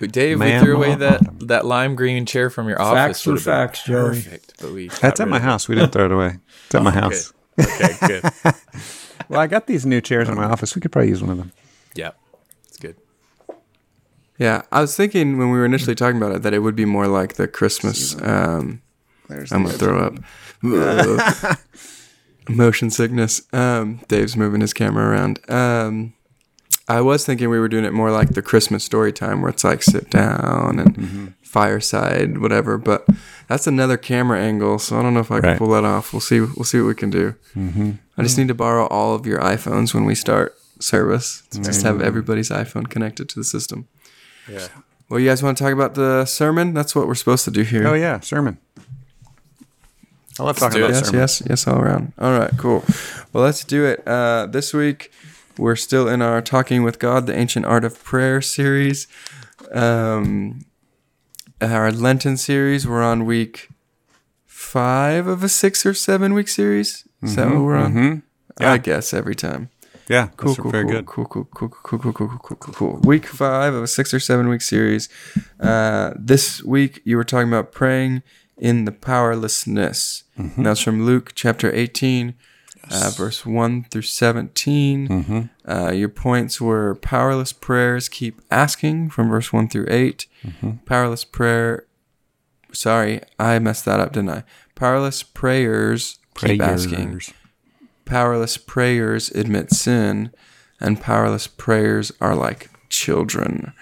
[0.00, 3.22] But Dave, we threw away that, that lime green chair from your office.
[3.22, 4.08] Facts for facts, Joey.
[4.10, 5.68] Perfect, but we That's at my house.
[5.68, 6.38] We didn't throw it away.
[6.66, 7.32] It's at oh, my house.
[7.56, 7.66] Good.
[7.66, 8.32] Okay, good.
[9.28, 10.74] well, I got these new chairs in my office.
[10.74, 11.52] We could probably use one of them.
[11.94, 12.12] Yeah,
[12.68, 12.96] it's good.
[14.38, 16.84] Yeah, I was thinking when we were initially talking about it that it would be
[16.84, 18.14] more like the Christmas.
[18.22, 18.82] Um,
[19.28, 20.14] I'm gonna throw up.
[22.48, 23.42] motion sickness.
[23.52, 25.38] Um, Dave's moving his camera around.
[25.50, 26.14] Um,
[26.88, 29.64] I was thinking we were doing it more like the Christmas story time, where it's
[29.64, 31.26] like sit down and Mm-hmm.
[31.42, 32.78] fireside, whatever.
[32.78, 33.06] But
[33.46, 35.58] that's another camera angle, so I don't know if I can Right.
[35.58, 36.12] pull that off.
[36.12, 36.40] We'll see.
[36.40, 37.34] We'll see what we can do.
[37.56, 37.90] Mm-hmm.
[38.16, 41.42] I just need to borrow all of your iPhones when we start service.
[41.52, 43.86] Just have everybody's iPhone connected to the system.
[44.50, 44.68] Yeah.
[45.08, 46.74] Well, you guys want to talk about the sermon?
[46.74, 47.86] That's what we're supposed to do here.
[47.86, 48.58] Oh yeah, sermon.
[50.38, 50.94] I love talking about it.
[50.94, 51.20] Yes, sermon.
[51.20, 52.12] yes, yes, all around.
[52.18, 52.84] All right, cool.
[53.32, 54.06] Well, let's do it.
[54.06, 55.10] Uh, this week,
[55.58, 59.06] we're still in our Talking with God, the Ancient Art of Prayer series.
[59.72, 60.64] Um,
[61.60, 63.68] our Lenten series, we're on week
[64.46, 67.06] five of a six or seven week series.
[67.22, 67.94] Is that what we're on?
[67.94, 68.22] Mhm.
[68.60, 68.72] Yeah.
[68.72, 69.70] I guess every time.
[70.08, 71.06] Yeah, Cool, cool, very cool, good.
[71.06, 73.00] cool, cool, cool, cool, cool, cool, cool, cool, cool.
[73.04, 75.08] Week five of a six or seven week series.
[75.60, 78.22] Uh, this week you were talking about praying
[78.56, 80.24] in the powerlessness.
[80.38, 80.56] Mm-hmm.
[80.56, 82.34] And that's from Luke chapter 18,
[82.90, 85.08] uh, verse 1 through 17.
[85.08, 85.70] Mm-hmm.
[85.70, 90.26] Uh, your points were powerless prayers keep asking from verse 1 through 8.
[90.44, 90.70] Mm-hmm.
[90.86, 91.86] Powerless prayer.
[92.72, 94.44] Sorry, I messed that up, didn't I?
[94.74, 97.20] Powerless prayers keep asking
[98.08, 100.32] powerless prayers admit sin,
[100.80, 103.72] and powerless prayers are like children.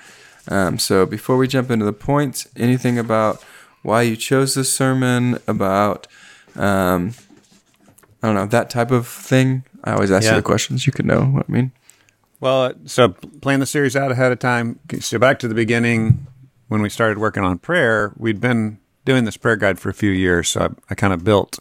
[0.49, 3.43] Um, so before we jump into the points, anything about
[3.83, 6.09] why you chose this sermon, about
[6.57, 7.13] um,
[8.27, 9.63] I don't know that type of thing.
[9.85, 10.31] I always ask Yeah.
[10.33, 10.85] you the questions.
[10.85, 11.71] You could know what I mean.
[12.41, 14.81] Well, so plan the series out ahead of time.
[14.99, 16.27] So back to the beginning,
[16.67, 20.11] when we started working on prayer, we'd been doing this prayer guide for a few
[20.11, 20.49] years.
[20.49, 21.61] So I, I kind of built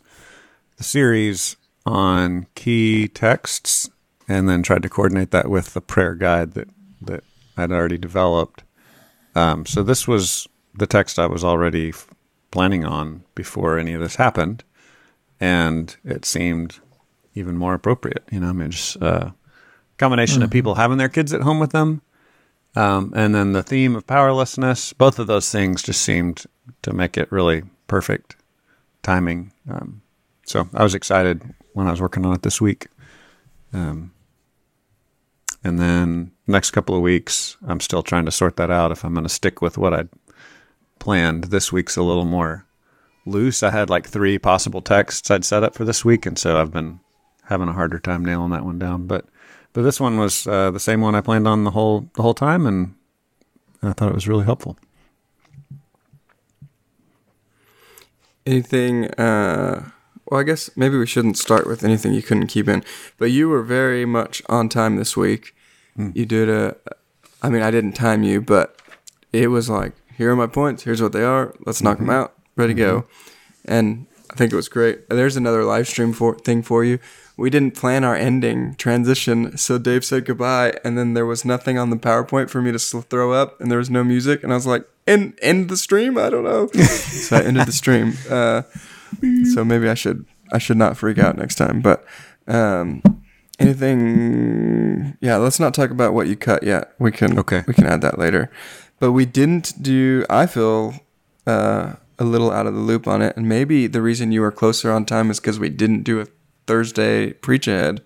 [0.78, 3.88] the series on key texts,
[4.28, 6.68] and then tried to coordinate that with the prayer guide that
[7.00, 7.24] that
[7.56, 8.64] I'd already developed.
[9.36, 11.94] Um, so this was the text I was already
[12.50, 14.64] planning on before any of this happened,
[15.46, 16.80] and it seemed
[17.36, 18.24] even more appropriate.
[18.32, 19.30] You know, I mean, just uh,
[20.00, 22.02] combination of people having their kids at home with them,
[22.76, 24.92] um, and then the theme of powerlessness.
[24.94, 26.46] Both of those things just seemed
[26.82, 28.36] to make it really perfect
[29.04, 29.52] timing.
[29.70, 30.02] Um,
[30.48, 32.88] so I was excited when I was working on it this week.
[33.72, 34.14] Um,
[35.64, 39.14] and then next couple of weeks, I'm still trying to sort that out if I'm
[39.14, 40.10] going to stick with what I'd
[40.98, 41.46] planned.
[41.46, 42.65] This week's a little more
[43.26, 43.64] loose.
[43.64, 46.72] I had like three possible texts I'd set up for this week, and so I've
[46.72, 47.00] been
[47.46, 49.08] having a harder time nailing that one down.
[49.08, 49.26] But
[49.74, 52.34] but this one was uh, the same one I planned on the whole the whole
[52.34, 52.96] time, and
[53.82, 54.78] I thought it was really helpful.
[58.46, 59.06] Anything?
[59.12, 59.90] Uh,
[60.26, 62.84] well, I guess maybe we shouldn't start with anything you couldn't keep in.
[63.18, 65.56] But you were very much on time this week.
[65.98, 66.76] You did a.
[67.42, 68.82] I mean, I didn't time you, but
[69.32, 70.84] it was like, here are my points.
[70.84, 71.54] Here's what they are.
[71.66, 72.35] Let's knock them out.
[72.56, 73.06] Ready to go.
[73.66, 75.10] And I think it was great.
[75.10, 77.00] There's another live stream for thing for you.
[77.38, 81.78] We didn't plan our ending transition, so Dave said goodbye, and then there was nothing
[81.78, 84.56] on the PowerPoint for me to throw up, and there was no music, and I
[84.56, 88.14] was like, "End, end the stream." I don't know, so I ended the stream.
[88.30, 88.62] Uh,
[89.54, 91.82] so maybe I should I should not freak out next time.
[91.82, 92.06] But
[92.48, 93.02] um,
[93.60, 95.18] anything?
[95.20, 96.94] Yeah, let's not talk about what you cut yet.
[97.00, 97.64] We can Okay.
[97.68, 98.50] We can add that later.
[99.00, 100.26] But we didn't do.
[100.30, 100.96] I feel
[101.46, 104.52] uh, a little out of the loop on it, and maybe the reason you were
[104.52, 106.28] closer on time is because we didn't do a
[106.68, 108.02] Thursday preach ahead.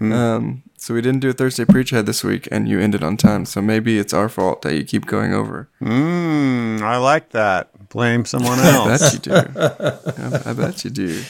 [0.00, 3.16] Um, so we didn't do a Thursday preach ahead this week, and you ended on
[3.16, 3.44] time.
[3.44, 5.68] So maybe it's our fault that you keep going over.
[5.82, 7.88] Mm, I like that.
[7.88, 9.02] Blame someone else.
[9.02, 9.34] I bet you do.
[9.34, 11.22] I, I bet you do.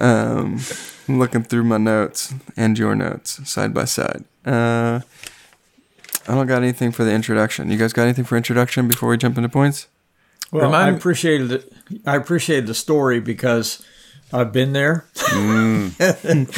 [0.00, 0.60] Um,
[1.08, 4.24] I'm looking through my notes and your notes side by side.
[4.44, 5.00] Uh,
[6.28, 7.70] I don't got anything for the introduction.
[7.70, 9.88] You guys got anything for introduction before we jump into points?
[10.52, 11.72] Well, Remind I appreciated it.
[12.06, 13.84] I appreciated the story because
[14.32, 15.06] I've been there.
[15.14, 16.48] Mm.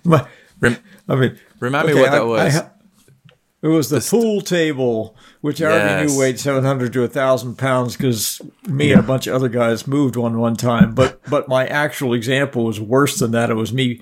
[0.04, 0.26] My-
[0.60, 0.76] Rem-
[1.08, 2.56] I mean, Remind me okay, what I- that was.
[2.56, 2.70] I
[3.60, 7.96] it was the pool table, which I already knew weighed seven hundred to thousand pounds
[7.96, 10.94] because me and a bunch of other guys moved one one time.
[10.94, 13.50] But but my actual example was worse than that.
[13.50, 14.00] It was me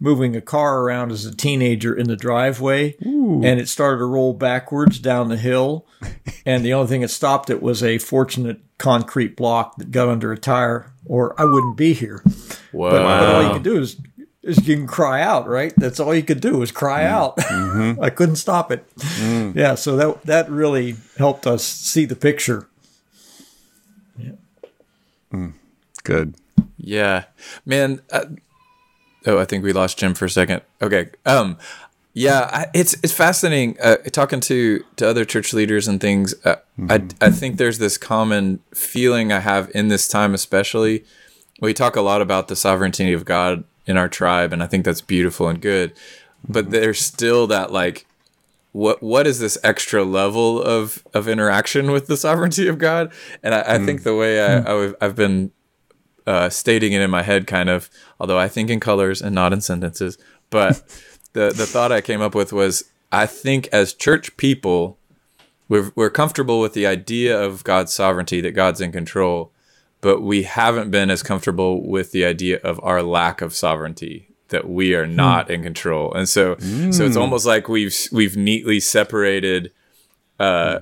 [0.00, 4.34] moving a car around as a teenager in the driveway, and it started to roll
[4.34, 5.86] backwards down the hill.
[6.46, 10.30] And the only thing that stopped it was a fortunate concrete block that got under
[10.30, 12.22] a tire, or I wouldn't be here.
[12.70, 12.90] Whoa.
[12.90, 13.96] But, but all you can do is,
[14.42, 15.72] is you can cry out, right?
[15.78, 17.06] That's all you could do is cry mm.
[17.06, 17.36] out.
[17.54, 18.02] Mm-hmm.
[18.02, 18.84] I couldn't stop it.
[18.96, 19.56] Mm.
[19.56, 22.68] Yeah, so that that really helped us see the picture.
[24.18, 25.48] Yeah.
[26.04, 26.34] Good.
[26.76, 27.24] Yeah,
[27.64, 28.00] man.
[28.12, 28.26] Uh,
[29.26, 30.62] oh, I think we lost Jim for a second.
[30.82, 31.10] Okay.
[31.26, 31.58] Um,
[32.14, 36.32] yeah, I, it's it's fascinating uh, talking to to other church leaders and things.
[36.44, 36.56] Uh,
[36.88, 41.04] I I think there's this common feeling I have in this time, especially.
[41.60, 44.84] We talk a lot about the sovereignty of God in our tribe, and I think
[44.84, 45.92] that's beautiful and good.
[46.48, 48.06] But there's still that like
[48.70, 53.12] what what is this extra level of of interaction with the sovereignty of God?
[53.42, 55.52] And I, I think the way I, I have been
[56.26, 59.52] uh, stating it in my head, kind of, although I think in colors and not
[59.52, 60.18] in sentences.
[60.50, 60.82] But
[61.32, 64.98] the the thought I came up with was, I think as church people,
[65.68, 69.52] we're we're comfortable with the idea of God's sovereignty, that God's in control,
[70.00, 74.68] but we haven't been as comfortable with the idea of our lack of sovereignty, that
[74.68, 79.72] we are not in control, and so so it's almost like we've we've neatly separated.
[80.40, 80.80] Uh,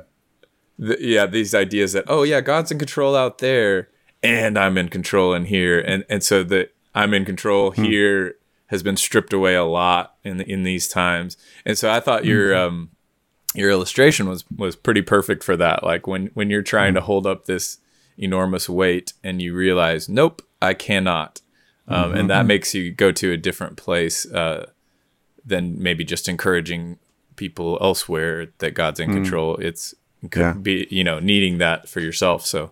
[0.78, 3.88] the, yeah, these ideas that oh yeah, God's in control out there,
[4.22, 8.82] and I'm in control in here, and and so that I'm in control here has
[8.82, 12.90] been stripped away a lot in in these times, and so I thought your um
[13.54, 15.82] your illustration was was pretty perfect for that.
[15.84, 17.78] Like when when you're trying to hold up this
[18.18, 21.40] enormous weight and you realize, nope, I cannot,
[21.88, 24.70] um, and that makes you go to a different place uh,
[25.44, 26.98] than maybe just encouraging
[27.36, 29.56] people elsewhere that God's in control.
[29.56, 29.94] It's
[30.30, 30.52] could Yeah.
[30.52, 32.46] be you know needing that for yourself.
[32.46, 32.70] So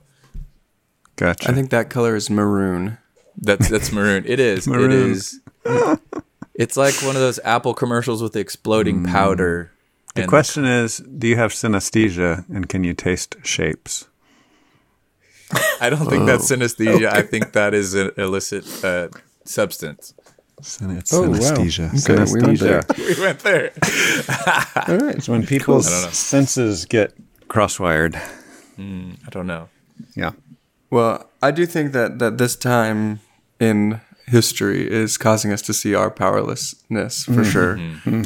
[1.20, 1.50] Gotcha.
[1.50, 2.96] I think that color is maroon.
[3.36, 4.24] that's that's maroon.
[4.26, 4.66] It is.
[4.66, 5.10] It Maroon.
[5.12, 5.38] is.
[6.54, 9.70] It's like one of those Apple commercials with the exploding powder.
[10.14, 14.08] the and- question is, do you have synesthesia and can you taste shapes?
[15.80, 17.12] I don't think that's synesthesia.
[17.12, 19.08] I think that is an illicit uh,
[19.44, 20.14] substance.
[20.62, 21.36] Syn- it's Oh, wow.
[21.38, 21.88] synesthesia.
[22.08, 22.80] Okay, we went there.
[22.82, 23.16] synesthesia.
[23.16, 23.72] We went there.
[24.88, 25.16] All right.
[25.16, 27.14] It's when people's I senses get
[27.48, 28.16] crosswired.
[28.78, 29.68] I don't know.
[30.16, 30.32] Yeah.
[30.90, 33.20] Well, I do think that that this time
[33.58, 37.78] in history is causing us to see our powerlessness for sure.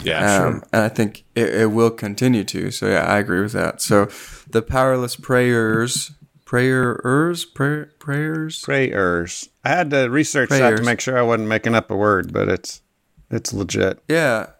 [0.02, 2.70] Yeah, Um, and I think it, it will continue to.
[2.70, 3.80] So yeah, I agree with that.
[3.80, 4.08] So
[4.50, 6.12] the powerless prayers,
[6.44, 8.60] prayers, prayer, prayers.
[8.60, 9.48] Prayers.
[9.64, 12.48] I had to research that to make sure I wasn't making up a word, but
[12.48, 12.82] it's
[13.30, 13.98] it's legit.
[14.08, 14.50] Yeah,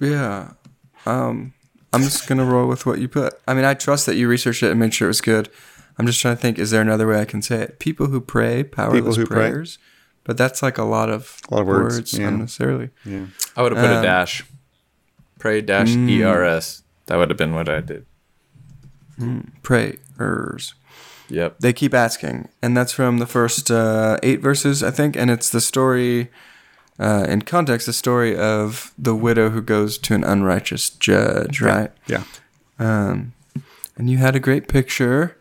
[0.00, 0.52] yeah.
[1.06, 1.54] Um,
[1.92, 3.34] I'm just gonna roll with what you put.
[3.46, 5.48] I mean, I trust that you researched it and made sure it was good.
[6.02, 6.58] I'm just trying to think.
[6.58, 7.78] Is there another way I can say it?
[7.78, 9.36] People who pray, powerless who pray.
[9.50, 9.78] prayers.
[10.24, 12.28] But that's like a lot of, A lot of words, yeah.
[12.28, 12.90] unnecessarily.
[13.04, 13.26] Yeah.
[13.56, 14.44] I would have put a Um, dash.
[15.38, 16.82] Pray dash ers.
[17.06, 18.06] That would have been what I did.
[19.62, 20.74] Prayers.
[21.28, 21.60] Yep.
[21.60, 25.48] they keep asking and that's from the first uh, eight verses i think and it's
[25.48, 26.30] the story
[26.98, 31.90] uh, in context the story of the widow who goes to an unrighteous judge right
[32.06, 32.24] Yeah.
[32.78, 33.32] um,
[33.96, 35.38] and you had a great picture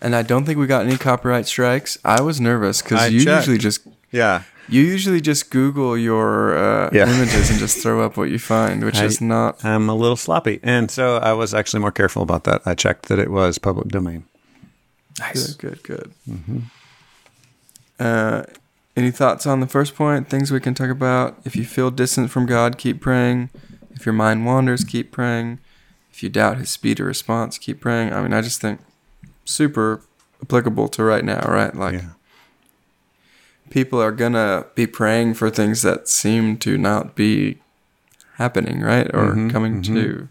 [0.00, 3.46] and i don't think we got any copyright strikes i was nervous because you checked.
[3.46, 3.80] usually just
[4.10, 4.42] Yeah.
[4.68, 7.08] you usually just google your uh, Yeah.
[7.08, 10.16] images and just throw up what you find which I- is not I'm a little
[10.16, 10.60] sloppy.
[10.62, 12.62] And so I was actually more careful about that.
[12.66, 14.24] I checked that it was public domain.
[15.18, 15.54] Nice.
[15.54, 16.62] Good, good, good.
[17.98, 18.42] Uh,
[18.96, 20.28] any thoughts on the first point?
[20.28, 21.38] Things we can talk about.
[21.44, 23.50] If you feel distant from God, keep praying.
[23.94, 25.58] If your mind wanders, keep praying.
[26.12, 28.12] If you doubt His speed or response, keep praying.
[28.12, 28.80] I mean, I just think
[29.48, 30.02] super
[30.42, 31.74] applicable to right now, right?
[31.74, 32.00] Like Yeah.
[33.70, 37.58] people are gonna be praying for things that seem to not be
[38.36, 39.06] happening, right?
[39.14, 39.86] Or Mhm, coming mhm.
[39.86, 40.28] to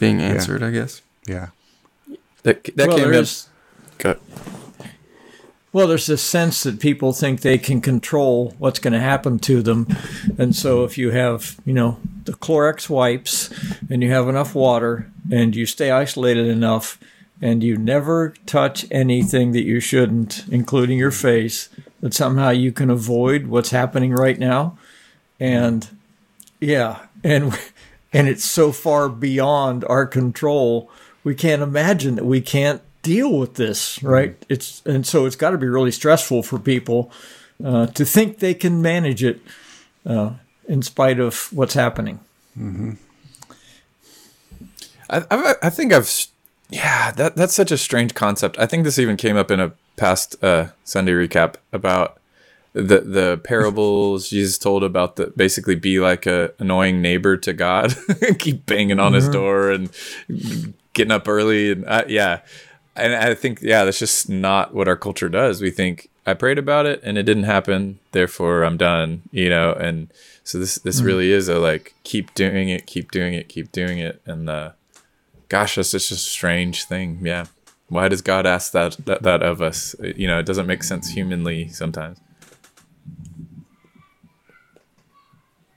[0.00, 1.02] being answered, I guess.
[1.26, 1.48] Yeah.
[2.42, 3.12] That, that well, came in.
[3.12, 3.48] there's,
[3.98, 4.16] Go-
[5.72, 9.62] well, there's this sense that people think they can control what's going to happen to
[9.62, 9.86] them.
[10.38, 13.50] And so if you have, you know, the Clorox wipes
[13.90, 16.98] and you have enough water and you stay isolated enough
[17.40, 21.68] and you never touch anything that you shouldn't, including your face,
[22.00, 24.78] that somehow you can avoid what's happening right now.
[25.38, 25.88] And
[26.60, 27.58] yeah, and
[28.12, 30.90] and it's so far beyond our control.
[31.24, 34.36] We can't imagine that we can't deal with this, right?
[34.48, 37.10] It's and so it's got to be really stressful for people
[37.64, 39.40] uh, to think they can manage it
[40.06, 40.32] uh,
[40.66, 42.20] in spite of what's happening.
[45.10, 46.26] I, I, I think I've,
[46.70, 48.58] yeah, that that's such a strange concept.
[48.58, 52.18] I think this even came up in a past uh, Sunday recap about
[52.72, 57.96] the the parables Jesus told about the basically be like a annoying neighbor to God,
[58.38, 59.90] keep banging on his door and
[60.92, 62.40] getting up early and uh, yeah,
[62.94, 65.60] and I think yeah, that's just not what our culture does.
[65.60, 69.72] We think I prayed about it and it didn't happen, therefore I'm done, you know,
[69.72, 70.12] and
[70.44, 73.98] so this this really is a like keep doing it, keep doing it, keep doing
[73.98, 74.72] it, and uh,
[75.50, 77.18] gosh, that's just a strange thing.
[77.22, 77.44] Yeah.
[77.88, 79.94] Why does God ask that, that that of us?
[80.00, 82.18] You know, it doesn't make sense humanly sometimes.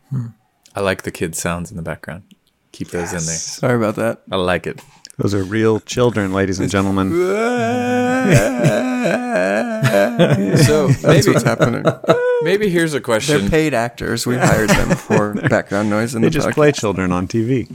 [0.09, 0.27] Hmm.
[0.75, 2.23] I like the kid sounds in the background.
[2.71, 3.36] Keep those in there.
[3.36, 4.21] Sorry about that.
[4.31, 4.81] I like it.
[5.17, 7.12] Those are real children, ladies and gentlemen.
[10.65, 11.83] so That's maybe what's happening.
[12.41, 13.41] maybe here's a question.
[13.41, 14.25] They're paid actors.
[14.25, 16.53] We hired them for background noise and They the just podcast.
[16.53, 17.67] play children on TV.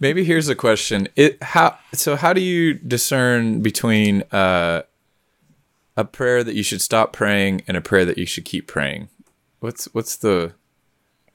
[0.00, 1.08] Maybe here's a question.
[1.16, 4.82] It how so how do you discern between uh,
[5.96, 9.08] a prayer that you should stop praying and a prayer that you should keep praying?
[9.60, 10.52] What's what's the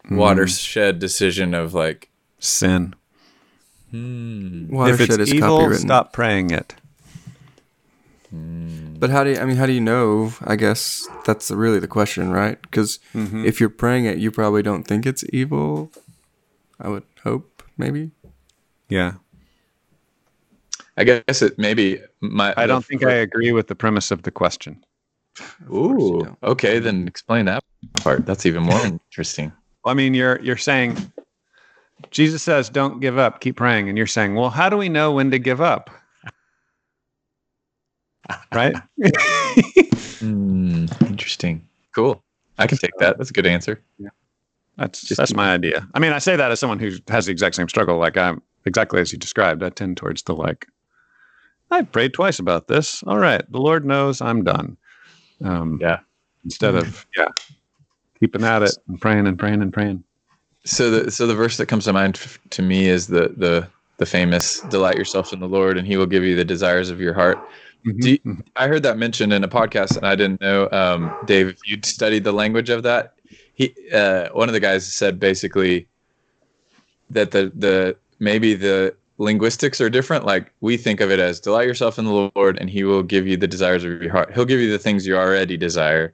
[0.10, 2.94] watershed decision of like Sin.
[3.94, 5.80] Watershed if it's is evil, copywritten.
[5.80, 6.76] stop praying it.
[8.32, 10.34] But how do you, I mean, how do you know?
[10.44, 12.62] I guess that's really the question, right?
[12.62, 13.46] Because Mm-hmm.
[13.46, 15.92] if you're praying it, you probably don't think it's evil.
[16.80, 18.12] I would hope, maybe.
[18.90, 19.14] Yeah.
[20.98, 24.24] I guess it maybe my I don't think fir- I agree with the premise of
[24.24, 24.84] the question.
[25.36, 27.64] course Ooh, okay, then explain that
[28.02, 28.26] part.
[28.26, 29.52] That's even more interesting.
[29.86, 30.96] I mean, you're you're saying
[32.12, 35.12] Jesus says, "Don't give up, keep praying," and you're saying, "Well, how do we know
[35.12, 35.90] when to give up?"
[38.54, 38.76] Right?
[40.20, 41.68] Hmm, interesting.
[41.94, 42.24] Cool.
[42.58, 43.18] I can take that.
[43.18, 43.82] That's a good answer.
[44.00, 44.10] Yeah.
[44.78, 45.88] That's Just that's my idea.
[45.94, 47.98] I mean, I say that as someone who has the exact same struggle.
[47.98, 49.64] Like I'm exactly as you described.
[49.64, 50.68] I tend towards the like.
[51.72, 53.04] I've prayed twice about this.
[53.04, 54.78] All right, the Lord knows I'm done.
[55.44, 56.00] Um, Yeah.
[56.44, 57.28] Instead of yeah,
[58.20, 60.04] keeping at it and praying and praying and praying.
[60.64, 63.68] So the so the verse that comes to mind f- to me is the the
[63.98, 67.02] the famous "Delight yourself in the Lord, and He will give you the desires of
[67.02, 67.40] your heart."
[68.00, 68.44] Do you- Mhm.
[68.56, 71.86] I heard that mentioned in a podcast, and I didn't know, um, Dave, if you'd
[71.86, 73.14] studied the language of that.
[73.54, 75.88] He, uh, one of the guys said basically
[77.10, 80.26] that the the maybe the linguistics are different.
[80.26, 83.28] Like we think of it as delight yourself in the Lord, and He will give
[83.28, 84.34] you the desires of your heart.
[84.34, 86.14] He'll give you the things you already desire.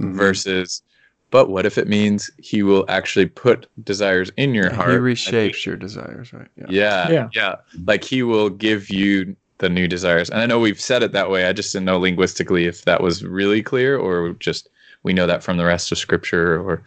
[0.00, 0.14] Mhm.
[0.16, 0.82] Versus,
[1.30, 4.90] but what if it means He will actually put desires in your heart?
[4.90, 6.48] He and reshapes your desires, right?
[6.68, 7.28] yeah, Yeah.
[7.32, 7.56] yeah.
[7.86, 10.28] Like he will give you the new desires.
[10.30, 11.46] And I know we've said it that way.
[11.46, 14.68] I just didn't know linguistically if that was really clear or just
[15.04, 16.82] we know that from the rest of scripture or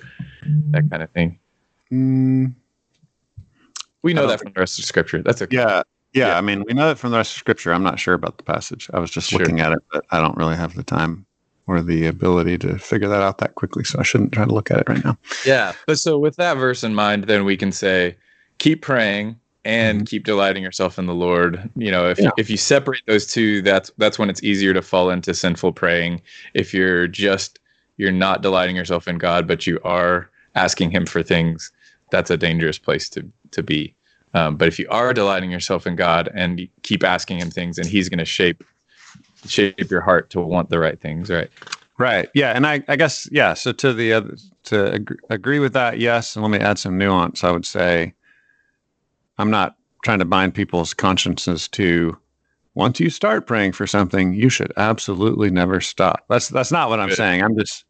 [0.72, 1.40] that kind of thing.
[1.92, 2.54] Mm,
[4.06, 5.24] We know that from the rest of scripture.
[5.24, 5.58] That's okay.
[5.58, 5.82] yeah,
[6.14, 6.38] yeah, Yeah.
[6.38, 7.74] I mean, we know it from the rest of Scripture.
[7.74, 8.88] I'm not sure about the passage.
[8.94, 9.40] I was just Sure.
[9.40, 11.26] looking at it, but I don't really have the time
[11.66, 13.84] or the ability to figure that out that quickly.
[13.84, 15.18] So I shouldn't try to look at it right now.
[15.44, 15.74] Yeah.
[15.88, 18.16] But so with that verse in mind, then we can say,
[18.60, 20.06] keep praying and mm-hmm.
[20.06, 21.68] keep delighting yourself in the Lord.
[21.76, 22.30] You know, if Yeah.
[22.38, 26.22] if you separate those two, that's that's when it's easier to fall into sinful praying.
[26.54, 27.58] If you're just
[27.98, 31.72] you're not delighting yourself in God, but you are asking Him for things,
[32.12, 33.95] that's a dangerous place to to be.
[34.36, 37.88] Um, but if you are delighting yourself in God and keep asking Him things, and
[37.88, 38.64] He's going to shape
[39.48, 41.50] shape your heart to want the right things, right?
[41.98, 42.30] Right.
[42.34, 42.52] Yeah.
[42.52, 43.54] And I, I guess, yeah.
[43.54, 46.36] So to the other, to ag- agree with that, yes.
[46.36, 47.44] And let me add some nuance.
[47.44, 48.14] I would say
[49.38, 52.18] I'm not trying to bind people's consciences to
[52.74, 56.26] once you start praying for something, you should absolutely never stop.
[56.28, 57.18] That's, that's not what I'm Good.
[57.18, 57.42] saying.
[57.42, 57.86] I'm just,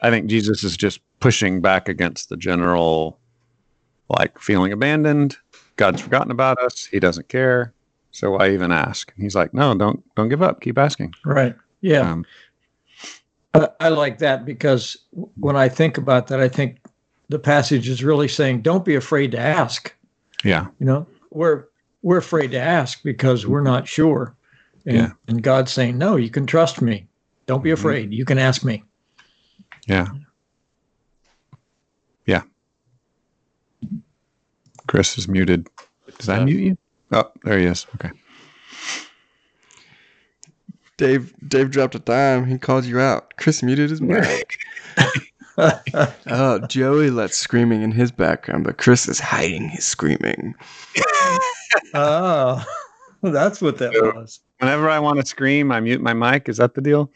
[0.00, 3.18] I think Jesus is just pushing back against the general,
[4.08, 5.36] like feeling abandoned.
[5.78, 6.84] God's forgotten about us.
[6.84, 7.72] He doesn't care.
[8.10, 9.12] So why even ask?
[9.14, 10.60] And he's like, no, don't, don't give up.
[10.60, 11.14] Keep asking.
[11.24, 11.54] Right.
[11.80, 12.00] Yeah.
[12.00, 12.26] Um,
[13.54, 14.96] I, I like that because
[15.38, 16.78] when I think about that, I think
[17.28, 19.94] the passage is really saying, don't be afraid to ask.
[20.44, 20.66] yeah.
[20.80, 21.64] You know, we're
[22.02, 24.34] we're afraid to ask because we're not sure.
[24.86, 25.10] And, Yeah.
[25.26, 27.06] and God's saying, no, you can trust me.
[27.46, 27.74] Don't be Mhm.
[27.74, 28.12] afraid.
[28.12, 28.82] You can ask me.
[29.86, 30.06] Yeah.
[34.88, 35.68] Chris is muted.
[36.18, 36.78] Did I mute you?
[37.12, 37.86] Oh, there he is.
[37.94, 38.10] Okay.
[40.96, 42.46] Dave Dave dropped a dime.
[42.46, 43.36] He called you out.
[43.36, 44.58] Chris muted his mic.
[45.58, 50.54] oh, Joey lets screaming in his background, but Chris is hiding his screaming.
[51.94, 52.64] oh,
[53.22, 54.40] that's what that So- was.
[54.58, 56.48] Whenever I want to scream, I mute my mic.
[56.48, 57.12] Is that the deal?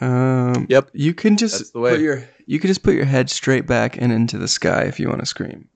[0.00, 0.90] Um, Yep.
[0.94, 1.92] You can just the way.
[1.92, 4.98] put your you can just put your head straight back and into the sky if
[4.98, 5.68] you want to scream.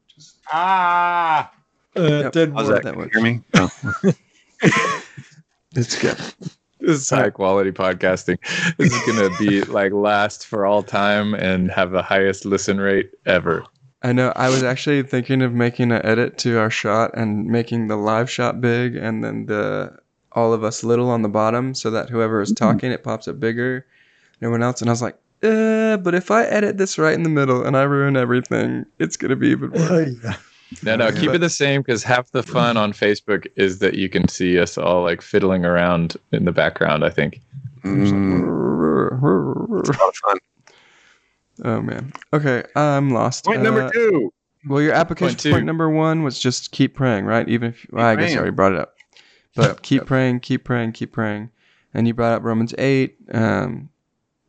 [0.44, 1.50] Just, Ah.
[1.96, 2.26] Uh, Yep.
[2.26, 2.82] it didn't How's work.
[2.82, 2.96] that?
[2.96, 3.62] that Can you hear
[4.02, 4.14] me?
[4.64, 4.70] Oh.
[5.74, 6.16] it's good.
[6.80, 8.38] This is high quality podcasting.
[8.76, 13.10] This is gonna be like last for all time and have the highest listen rate
[13.26, 13.64] ever.
[14.02, 14.32] I know.
[14.36, 18.30] I was actually thinking of making an edit to our shot and making the live
[18.30, 19.96] shot big, and then the
[20.32, 23.40] all of us little on the bottom, so that whoever is talking, it pops up
[23.40, 23.86] bigger.
[24.42, 27.22] No one else, and I was like, uh, but if I edit this right in
[27.22, 29.90] the middle and I ruin everything, it's gonna be even worse.
[29.90, 30.36] Oh, yeah.
[30.82, 34.08] No, no, keep it the same because half the fun on Facebook is that you
[34.08, 37.04] can see us all like fiddling around in the background.
[37.04, 37.40] I think.
[37.84, 41.86] Mm, oh a lot of fun.
[41.86, 42.12] man.
[42.32, 43.44] Okay, I'm lost.
[43.44, 44.32] Point Uh, number two.
[44.66, 47.48] Well, your application Point point, point, number one was just keep praying, right?
[47.48, 48.94] Even if well, I guess I already brought it up,
[49.54, 51.50] but keep praying, keep praying, keep praying.
[51.92, 53.16] and you brought up Romans eight.
[53.32, 53.90] Um,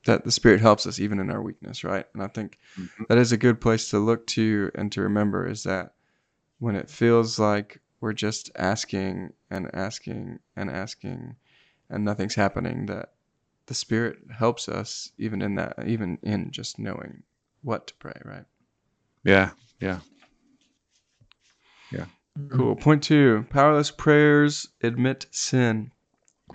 [0.06, 2.06] that the Spirit helps us even in our weakness, right?
[2.14, 3.04] And I think mm-hmm.
[3.10, 5.94] that is a good place to look to and to remember is that
[6.60, 11.36] when it feels like we're just asking and asking and asking
[11.90, 13.14] and nothing's happening, that
[13.66, 17.24] the Spirit helps us even in that, even in just knowing
[17.64, 18.46] what to pray, right?
[19.24, 20.00] Yeah, yeah.
[21.92, 22.06] Yeah.
[22.52, 22.76] Cool.
[22.76, 25.92] Point two powerless prayers admit sin.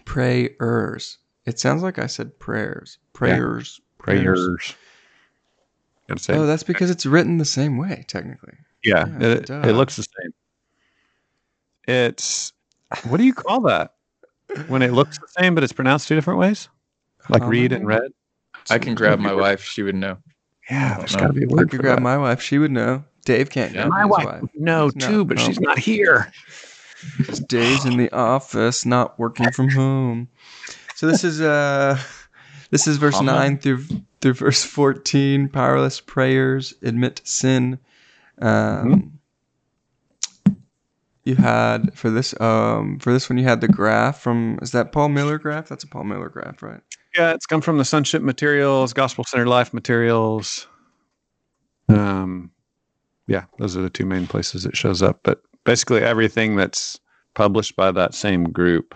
[0.05, 1.19] Prayers.
[1.47, 2.99] It sounds like I said prayers.
[3.13, 3.81] Prayers.
[3.81, 4.05] Yeah.
[4.05, 4.75] Prayers.
[6.09, 6.29] prayers.
[6.29, 8.55] Oh, that's because it's written the same way, technically.
[8.83, 10.33] Yeah, yeah it, it looks the same.
[11.87, 12.53] It's
[13.09, 13.95] what do you call that
[14.67, 16.69] when it looks the same but it's pronounced two different ways,
[17.29, 18.13] like um, read and read?
[18.69, 20.19] I can grab my wife; she would know.
[20.69, 21.67] Yeah, there's got to be a word.
[21.67, 22.03] I could grab that.
[22.03, 23.05] my wife; she would know.
[23.25, 23.87] Dave can't yeah.
[23.87, 24.25] my wife.
[24.25, 24.43] wife.
[24.55, 25.45] No, too, not, but no.
[25.45, 26.33] she's not here.
[27.49, 30.29] Dave's in the office, not working from home.
[31.01, 31.99] So this is uh
[32.69, 33.35] this is verse Amen.
[33.35, 33.87] nine through
[34.21, 35.49] through verse fourteen.
[35.49, 37.79] Powerless prayers admit sin.
[38.39, 39.17] Um,
[40.45, 40.53] mm-hmm.
[41.25, 44.93] You had for this um for this one you had the graph from is that
[44.93, 45.71] Paul Miller graph?
[45.71, 46.83] That's a Paul Miller graph, right?
[47.17, 50.67] Yeah, it's come from the Sonship Materials, Gospel Centered Life Materials.
[51.89, 52.51] Um,
[53.27, 55.21] yeah, those are the two main places it shows up.
[55.23, 57.01] But basically, everything that's
[57.33, 58.95] published by that same group,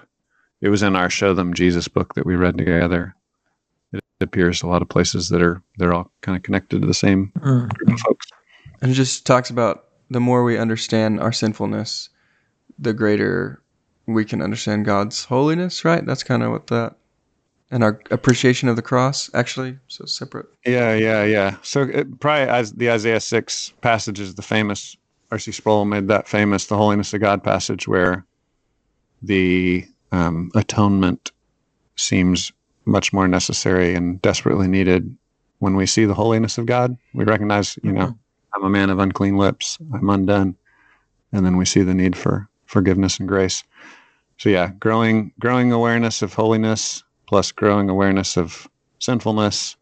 [0.65, 3.15] it was in our Show Them Jesus book that we read together.
[3.93, 6.95] It appears a lot of places that are they're all kind of connected to the
[6.95, 7.69] same mm.
[7.69, 8.27] group of folks.
[8.81, 12.09] And it just talks about the more we understand our sinfulness,
[12.79, 13.63] the greater
[14.07, 16.05] we can understand God's holiness, right?
[16.05, 16.97] That's kind of what that
[17.71, 22.47] and our appreciation of the cross actually so separate yeah yeah yeah so it, probably
[22.47, 24.99] as the isaiah 6 passage is the famous
[25.33, 28.27] rc sproul made that famous the holiness of god passage where
[29.23, 31.33] the um, atonement
[31.97, 32.53] seems
[32.85, 35.17] much more necessary and desperately needed
[35.59, 36.97] when we see the holiness of god.
[37.15, 38.55] We recognize you know mm-hmm.
[38.55, 40.57] i'm a man of unclean lips i'm undone
[41.33, 43.65] and then we see the need for forgiveness and grace.
[44.39, 48.69] So yeah growing growing awareness of holiness plus growing awareness of
[49.01, 49.77] sinfulness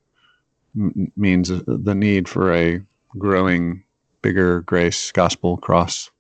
[0.75, 2.81] m- means the need for a
[3.19, 3.85] growing
[4.23, 6.11] bigger grace gospel cross.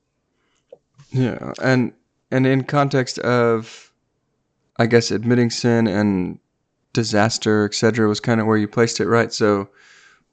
[1.11, 1.93] Yeah and
[2.31, 3.91] and in context of
[4.79, 6.39] i guess admitting sin and
[6.93, 9.68] disaster etc was kind of where you placed it right so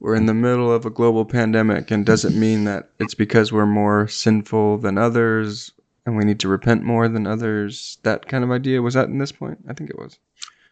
[0.00, 3.52] we're in the middle of a global pandemic and does it mean that it's because
[3.52, 5.70] we're more sinful than others
[6.06, 9.18] and we need to repent more than others that kind of idea was that in
[9.18, 10.18] this point i think it was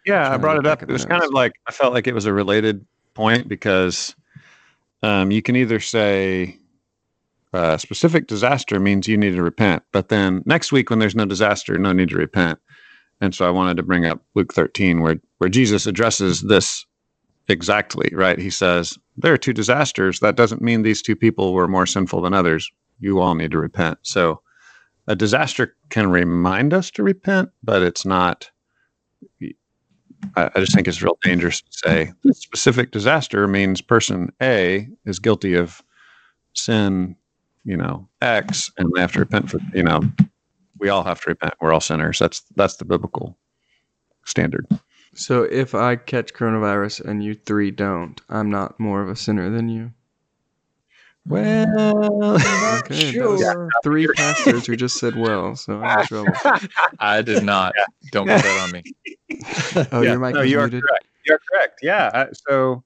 [0.08, 0.82] yeah, I brought it up.
[0.82, 4.16] It was kind of like I felt like it was a related point because
[5.02, 6.56] um, you can either say
[7.52, 11.26] uh, specific disaster means you need to repent, but then next week when there's no
[11.26, 12.58] disaster, no need to repent.
[13.20, 16.84] And so I wanted to bring up Luke 13, where where Jesus addresses this
[17.48, 18.10] exactly.
[18.12, 18.38] Right?
[18.38, 20.20] He says there are two disasters.
[20.20, 22.70] That doesn't mean these two people were more sinful than others.
[23.00, 23.98] You all need to repent.
[24.02, 24.42] So
[25.06, 28.50] a disaster can remind us to repent, but it's not
[30.36, 34.88] I, I just think it's real dangerous to say this specific disaster means person A
[35.04, 35.82] is guilty of
[36.54, 37.16] sin,
[37.64, 40.00] you know, X, and they have to repent for, you know,
[40.78, 41.54] we all have to repent.
[41.60, 42.18] We're all sinners.
[42.18, 43.36] That's that's the biblical
[44.24, 44.66] standard.
[45.14, 49.50] So if I catch coronavirus and you three don't, I'm not more of a sinner
[49.50, 49.92] than you.
[51.26, 52.34] Well,
[52.78, 53.68] okay, sure.
[53.82, 56.32] Three pastors who just said well, so I'm in trouble.
[57.00, 57.74] I did not.
[58.12, 58.82] Don't put that on me.
[59.92, 60.12] oh, yeah.
[60.12, 60.82] your mic no, you muted.
[60.82, 61.06] are correct.
[61.26, 61.80] You're correct.
[61.82, 62.26] Yeah.
[62.48, 62.82] So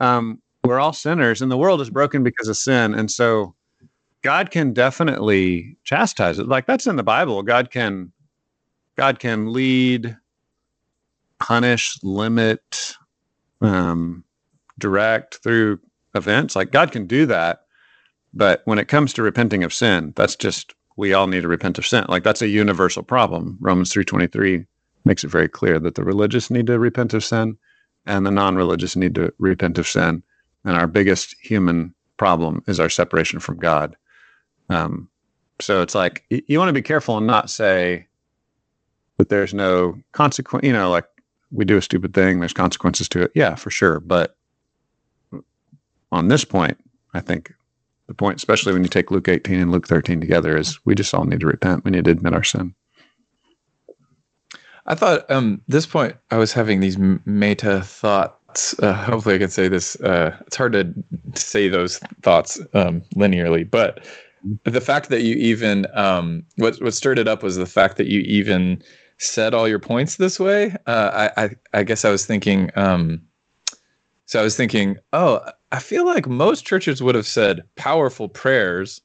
[0.00, 3.54] um, we're all sinners, and the world is broken because of sin, and so
[4.26, 6.48] God can definitely chastise it.
[6.48, 7.42] Like that's in the Bible.
[7.42, 8.12] God can,
[8.96, 10.16] God can lead,
[11.38, 12.96] punish, limit,
[13.60, 14.24] um,
[14.78, 15.78] direct through
[16.14, 16.56] events.
[16.56, 17.60] Like God can do that
[18.36, 21.78] but when it comes to repenting of sin, that's just we all need to repent
[21.78, 22.04] of sin.
[22.08, 23.56] Like that's a universal problem.
[23.60, 24.66] Romans 3:23
[25.06, 27.56] makes it very clear that the religious need to repent of sin
[28.04, 30.22] and the non-religious need to repent of sin.
[30.64, 33.96] And our biggest human problem is our separation from God.
[34.68, 35.08] Um,
[35.60, 38.06] so it's like you, you want to be careful and not say
[39.18, 40.64] that there's no consequence.
[40.64, 41.06] You know, like
[41.50, 43.32] we do a stupid thing, there's consequences to it.
[43.34, 44.00] Yeah, for sure.
[44.00, 44.36] But
[46.12, 46.78] on this point,
[47.14, 47.52] I think
[48.06, 51.14] the point, especially when you take Luke 18 and Luke 13 together, is we just
[51.14, 51.84] all need to repent.
[51.84, 52.74] We need to admit our sin.
[54.86, 58.78] I thought um, this point I was having these meta thoughts.
[58.78, 59.96] Uh, hopefully, I can say this.
[60.00, 60.94] Uh, it's hard to
[61.34, 64.06] say those thoughts um, linearly, but
[64.64, 68.06] the fact that you even um, what what stirred it up was the fact that
[68.06, 68.82] you even
[69.18, 70.76] said all your points this way.
[70.86, 72.70] Uh, I, I, I guess I was thinking.
[72.76, 73.22] Um,
[74.26, 75.40] so I was thinking, oh,
[75.72, 79.00] I feel like most churches would have said powerful prayers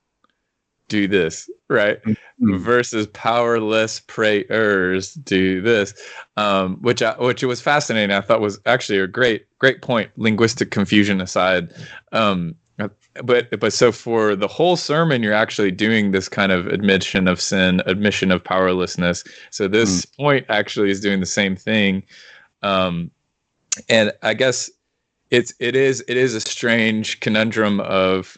[0.88, 2.02] do this, right?
[2.04, 2.58] Mm-hmm.
[2.58, 5.94] Versus powerless prayers do this,
[6.38, 8.16] um, which I, which was fascinating.
[8.16, 10.12] I thought was actually a great great point.
[10.18, 11.74] Linguistic confusion aside,
[12.12, 12.56] um,
[13.24, 17.42] but but so for the whole sermon, you're actually doing this kind of admission of
[17.42, 19.24] sin, admission of powerlessness.
[19.50, 20.18] So this mm.
[20.18, 22.04] point actually is doing the same thing,
[22.62, 23.12] um,
[23.90, 24.70] and I guess
[25.30, 28.38] it's it is it is a strange conundrum of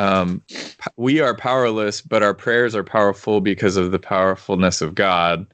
[0.00, 0.42] um,
[0.96, 5.46] we are powerless, but our prayers are powerful because of the powerfulness of God.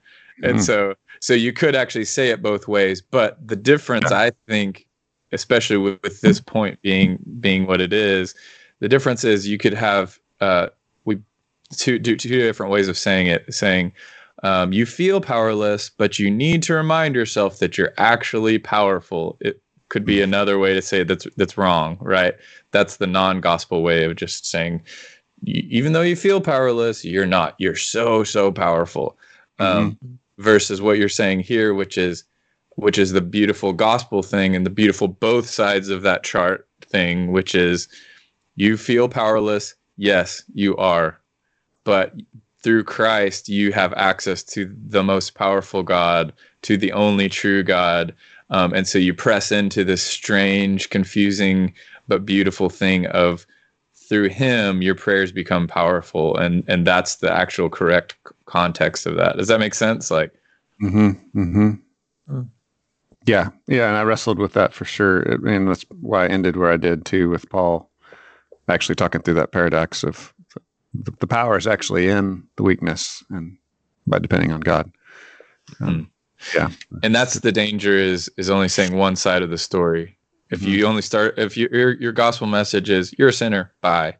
[0.42, 0.62] And mm.
[0.62, 3.00] so, so you could actually say it both ways.
[3.02, 4.85] But the difference, I think,
[5.32, 8.34] especially with, with this point being being what it is,
[8.80, 10.68] the difference is you could have uh,
[11.04, 11.18] we
[11.76, 13.52] two do two different ways of saying it.
[13.52, 13.92] Saying
[14.42, 19.36] um, you feel powerless, but you need to remind yourself that you're actually powerful.
[19.40, 22.34] It could be another way to say that's that's wrong, right?
[22.72, 24.82] That's the non-gospel way of just saying,
[25.44, 27.54] even though you feel powerless, you're not.
[27.58, 29.16] You're so so powerful.
[29.58, 30.14] Um, mm-hmm.
[30.38, 32.24] Versus what you're saying here, which is
[32.76, 37.32] which is the beautiful gospel thing and the beautiful both sides of that chart thing,
[37.32, 37.88] which is
[38.54, 39.74] you feel powerless.
[39.96, 41.18] Yes, you are,
[41.84, 42.14] but
[42.62, 48.14] through Christ, you have access to the most powerful God, to the only true God.
[48.50, 51.72] Um, and so you press into this strange, confusing,
[52.08, 53.46] but beautiful thing of
[54.08, 56.36] through him your prayers become powerful.
[56.36, 58.16] And and that's the actual correct
[58.46, 59.36] context of that.
[59.36, 60.10] Does that make sense?
[60.10, 60.32] Like
[60.82, 61.70] mm-hmm mm-hmm.
[62.28, 62.48] Mm.
[63.26, 65.20] Yeah yeah and i wrestled with that for sure.
[65.20, 67.90] And that's why i ended where i did too with paul
[68.68, 70.32] actually talking through that paradox of
[70.94, 73.56] the, the power is actually in the weakness and
[74.06, 74.90] by depending on god.
[75.80, 76.06] Um, mm
[76.54, 76.68] yeah.
[77.02, 80.16] And that's the danger is is only saying one side of the story.
[80.50, 80.70] If mm-hmm.
[80.70, 84.16] you only start if you, your your gospel message is you're a sinner bye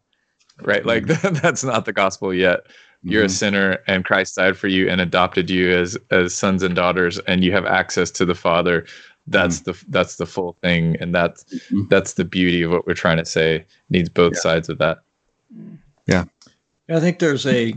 [0.63, 0.87] right?
[0.87, 1.35] Like mm-hmm.
[1.43, 2.61] that's not the gospel yet
[3.07, 3.27] you're mm-hmm.
[3.27, 7.19] a sinner and christ died for you and adopted you as as sons and daughters
[7.21, 8.85] and you have access to the father
[9.29, 9.71] that's mm-hmm.
[9.71, 11.83] the that's the full thing and that's mm-hmm.
[11.89, 14.41] that's the beauty of what we're trying to say needs both yeah.
[14.41, 14.99] sides of that
[16.07, 16.25] yeah
[16.91, 17.75] i think there's a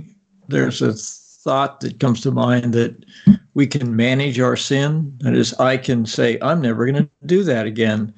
[0.48, 3.06] there's a thought that comes to mind that
[3.54, 5.16] we can manage our sin.
[5.20, 8.14] That is, I can say, I'm never going to do that again.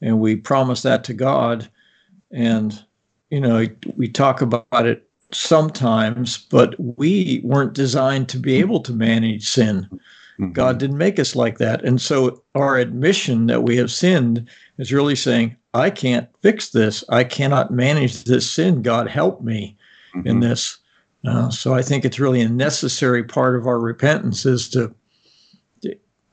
[0.00, 1.68] And we promise that to God.
[2.30, 2.84] And,
[3.30, 8.92] you know, we talk about it sometimes, but we weren't designed to be able to
[8.92, 9.88] manage sin.
[10.38, 10.52] Mm-hmm.
[10.52, 11.84] God didn't make us like that.
[11.84, 17.04] And so our admission that we have sinned is really saying, I can't fix this.
[17.08, 18.82] I cannot manage this sin.
[18.82, 19.76] God, help me
[20.14, 20.26] mm-hmm.
[20.26, 20.78] in this.
[21.26, 24.94] Uh, so I think it's really a necessary part of our repentance is to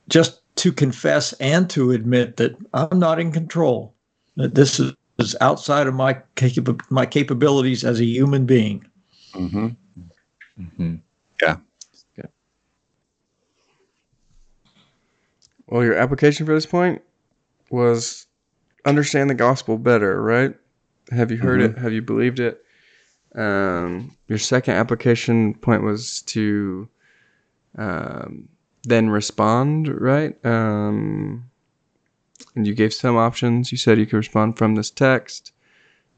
[0.08, 3.94] just to confess and to admit that I'm not in control.
[4.36, 4.94] That this is,
[5.40, 6.20] outside of my
[6.90, 8.84] my capabilities as a human being.
[9.34, 9.66] Mm-hmm.
[10.60, 10.94] Mm-hmm.
[11.40, 11.56] Yeah.
[15.72, 17.00] Well, your application for this point
[17.70, 18.26] was
[18.84, 20.54] understand the gospel better, right?
[21.10, 21.78] Have you heard mm-hmm.
[21.78, 21.80] it?
[21.80, 22.62] Have you believed it?
[23.34, 26.90] Um, your second application point was to
[27.78, 28.50] um,
[28.84, 30.36] then respond, right?
[30.44, 31.50] Um,
[32.54, 33.72] and you gave some options.
[33.72, 35.52] You said you could respond from this text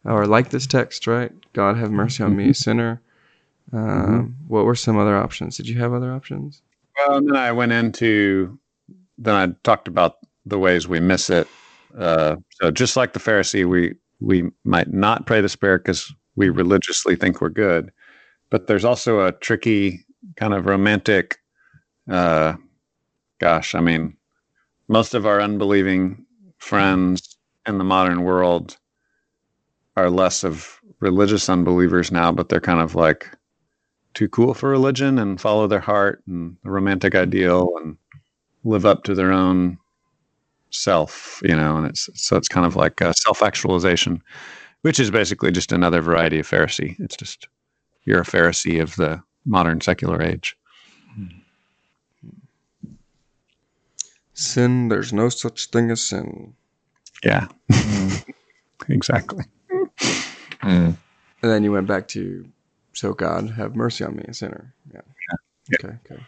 [0.04, 1.30] or like this text, right?
[1.52, 2.52] God have mercy on me, mm-hmm.
[2.54, 3.00] sinner.
[3.72, 4.48] Um, mm-hmm.
[4.48, 5.56] What were some other options?
[5.56, 6.62] Did you have other options?
[6.98, 8.58] Well, then I went into,
[9.18, 11.48] then I talked about the ways we miss it.
[11.98, 16.48] Uh, so just like the Pharisee, we we might not pray the Spirit because we
[16.48, 17.92] religiously think we're good.
[18.50, 20.04] But there's also a tricky
[20.36, 21.38] kind of romantic,
[22.10, 22.54] uh,
[23.38, 24.16] gosh, I mean,
[24.88, 26.24] most of our unbelieving
[26.58, 27.36] friends
[27.66, 28.76] in the modern world
[29.96, 33.30] are less of religious unbelievers now, but they're kind of like
[34.14, 37.96] too cool for religion and follow their heart and the romantic ideal and
[38.64, 39.78] live up to their own
[40.70, 44.22] self, you know, and it's so it's kind of like self actualization
[44.84, 46.94] which is basically just another variety of Pharisee.
[47.00, 47.48] It's just
[48.04, 50.58] you're a Pharisee of the modern secular age.
[54.34, 56.52] Sin, there's no such thing as sin.
[57.24, 57.48] Yeah,
[58.90, 59.44] exactly.
[59.70, 60.98] Mm.
[61.40, 62.46] And then you went back to,
[62.94, 64.74] so God, have mercy on me, a sinner.
[64.92, 65.00] Yeah.
[65.70, 65.76] yeah.
[65.76, 66.22] Okay, okay.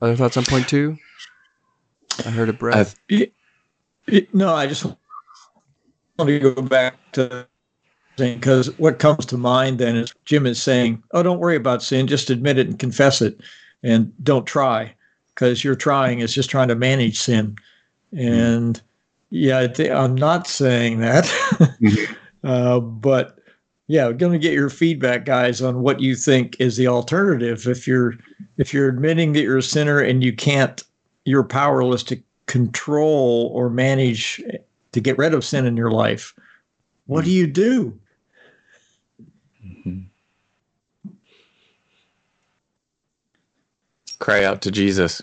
[0.00, 0.96] Other thoughts on point two?
[2.24, 2.96] I heard a breath.
[3.08, 3.32] It,
[4.06, 4.98] it, no, I just want
[6.26, 7.46] to go back to
[8.16, 11.82] saying because what comes to mind then is Jim is saying, "Oh, don't worry about
[11.82, 13.40] sin; just admit it and confess it,
[13.82, 14.94] and don't try."
[15.38, 17.54] because you're trying is just trying to manage sin.
[18.16, 18.80] And
[19.30, 21.24] yeah, I'm not saying that,
[21.70, 22.14] mm-hmm.
[22.42, 23.37] uh, but
[23.88, 27.66] yeah, going to get your feedback, guys, on what you think is the alternative.
[27.66, 28.14] If you're
[28.58, 30.82] if you're admitting that you're a sinner and you can't,
[31.24, 34.42] you're powerless to control or manage
[34.92, 36.34] to get rid of sin in your life.
[37.06, 37.98] What do you do?
[39.64, 40.00] Mm-hmm.
[44.18, 45.22] Cry out to Jesus.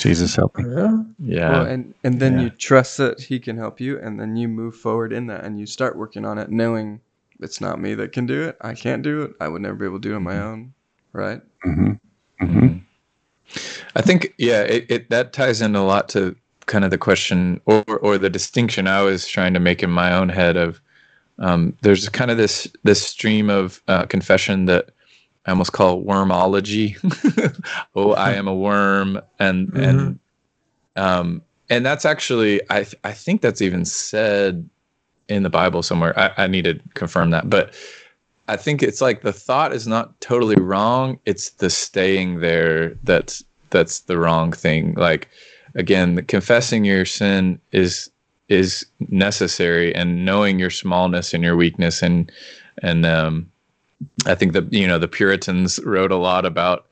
[0.00, 0.64] Jesus help me.
[0.74, 1.02] Yeah.
[1.18, 1.50] Yeah.
[1.50, 2.44] Well, and and then yeah.
[2.44, 5.60] you trust that he can help you and then you move forward in that and
[5.60, 7.00] you start working on it knowing
[7.38, 8.56] it's not me that can do it.
[8.62, 9.32] I can't do it.
[9.40, 10.72] I would never be able to do it on my own,
[11.12, 11.42] right?
[11.66, 11.92] Mm-hmm.
[12.44, 12.78] Mm-hmm.
[13.94, 16.34] I think yeah, it, it that ties in a lot to
[16.64, 20.14] kind of the question or or the distinction I was trying to make in my
[20.14, 20.80] own head of
[21.40, 24.90] um, there's kind of this this stream of uh, confession that
[25.46, 26.96] I almost call wormology.
[27.94, 29.82] oh, I am a worm, and mm-hmm.
[29.82, 30.18] and
[30.96, 34.68] um, and that's actually I th- I think that's even said
[35.28, 36.18] in the Bible somewhere.
[36.18, 37.72] I, I need to confirm that, but
[38.48, 41.18] I think it's like the thought is not totally wrong.
[41.24, 44.94] It's the staying there that's that's the wrong thing.
[44.94, 45.28] Like
[45.74, 48.10] again, confessing your sin is
[48.48, 52.30] is necessary, and knowing your smallness and your weakness, and
[52.82, 53.50] and um,
[54.26, 56.86] I think that you know the Puritans wrote a lot about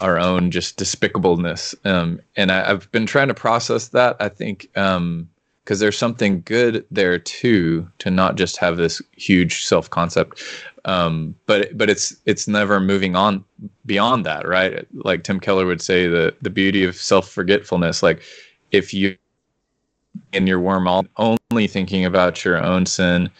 [0.00, 4.16] our own just despicableness, um, and I, have been trying to process that.
[4.20, 5.28] I think because um,
[5.64, 10.42] there's something good there too to not just have this huge self concept,
[10.84, 13.44] um, but but it's it's never moving on
[13.86, 14.86] beyond that, right?
[14.94, 18.02] Like Tim Keller would say, the the beauty of self forgetfulness.
[18.02, 18.22] Like
[18.70, 19.16] if you
[20.32, 23.30] in your worm only thinking about your own sin,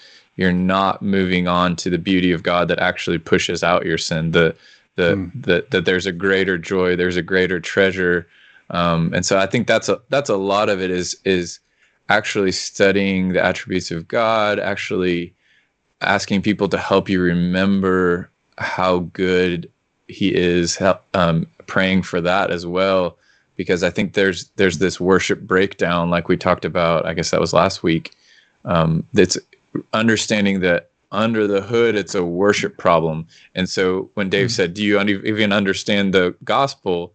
[0.41, 4.31] you're not moving on to the beauty of God that actually pushes out your sin.
[4.31, 4.57] The
[4.97, 5.31] the mm.
[5.45, 8.27] that that there's a greater joy, there's a greater treasure,
[8.71, 11.61] um, and so I think that's a that's a lot of it is is
[12.09, 15.35] actually studying the attributes of God, actually
[16.01, 19.71] asking people to help you remember how good
[20.09, 20.81] he is
[21.15, 23.17] um, praying for that as well
[23.57, 27.41] because i think there's there's this worship breakdown like we talked about i guess that
[27.41, 28.13] was last week
[28.65, 29.39] um, that's
[29.93, 34.53] understanding that under the hood it's a worship problem and so when dave mm-hmm.
[34.53, 37.13] said do you even understand the gospel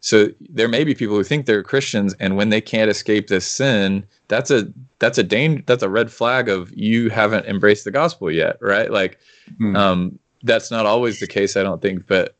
[0.00, 3.46] so there may be people who think they're christians and when they can't escape this
[3.46, 7.90] sin that's a that's a danger that's a red flag of you haven't embraced the
[7.90, 9.18] gospel yet right like
[9.58, 9.76] mm.
[9.76, 12.36] um that's not always the case i don't think but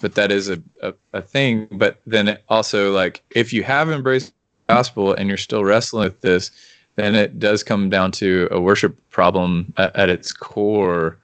[0.00, 4.32] but that is a, a, a thing but then also like if you have embraced
[4.66, 6.50] the gospel and you're still wrestling with this
[6.98, 11.18] then it does come down to a worship problem at, at its core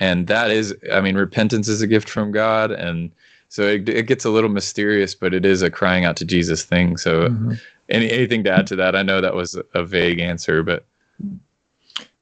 [0.00, 3.10] and that is i mean repentance is a gift from god and
[3.50, 6.62] so it, it gets a little mysterious but it is a crying out to jesus
[6.62, 7.54] thing so mm-hmm.
[7.88, 8.94] Any anything to add to that?
[8.94, 10.84] I know that was a vague answer, but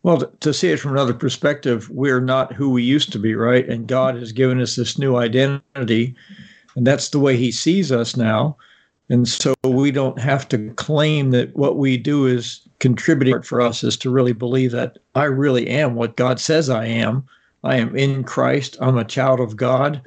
[0.02, 3.68] well, to see it from another perspective, we're not who we used to be, right?
[3.68, 6.14] And God has given us this new identity,
[6.76, 8.56] and that's the way He sees us now.
[9.08, 13.82] And so we don't have to claim that what we do is contributing for us
[13.82, 17.26] is to really believe that I really am what God says I am.
[17.64, 18.76] I am in Christ.
[18.80, 20.00] I'm a child of God.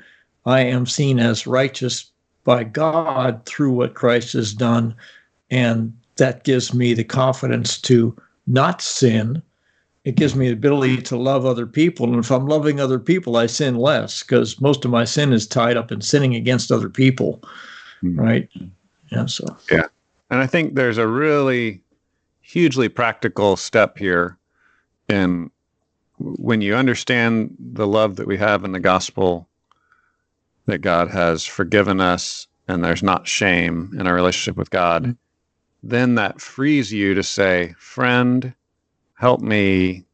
[0.45, 2.11] I am seen as righteous
[2.43, 4.95] by God through what Christ has done.
[5.51, 8.15] And that gives me the confidence to
[8.47, 9.41] not sin.
[10.05, 12.07] It gives me the ability to love other people.
[12.07, 15.45] And if I'm loving other people, I sin less because most of my sin is
[15.45, 17.41] tied up in sinning against other people.
[18.01, 18.19] Mm-hmm.
[18.19, 18.49] Right.
[19.11, 19.25] Yeah.
[19.25, 19.87] So, yeah.
[20.29, 21.81] And I think there's a really
[22.49, 24.37] hugely practical step here
[25.07, 25.51] And
[26.17, 29.47] when you understand the love that we have in the gospel
[30.65, 35.03] that God has forgiven us and there's not shame in our relationship with God.
[35.03, 35.11] Mm-hmm
[35.83, 38.53] then that frees you to say, friend,
[39.15, 40.05] help me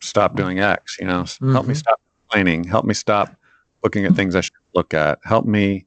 [0.00, 1.52] stop doing X, you know, mm-hmm.
[1.52, 1.78] help me mm-hmm.
[1.78, 3.34] stop complaining, help me stop
[3.82, 5.86] looking at things I should look at, help me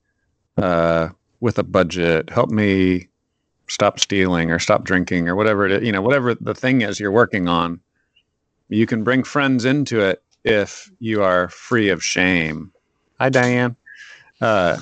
[0.57, 3.07] uh, with a budget, help me
[3.67, 6.99] stop stealing or stop drinking or whatever it is, you know, whatever the thing is
[6.99, 7.79] you're working on.
[8.69, 12.71] You can bring friends into it if you are free of shame.
[13.19, 13.75] Hi, Diane.
[14.41, 14.79] Uh,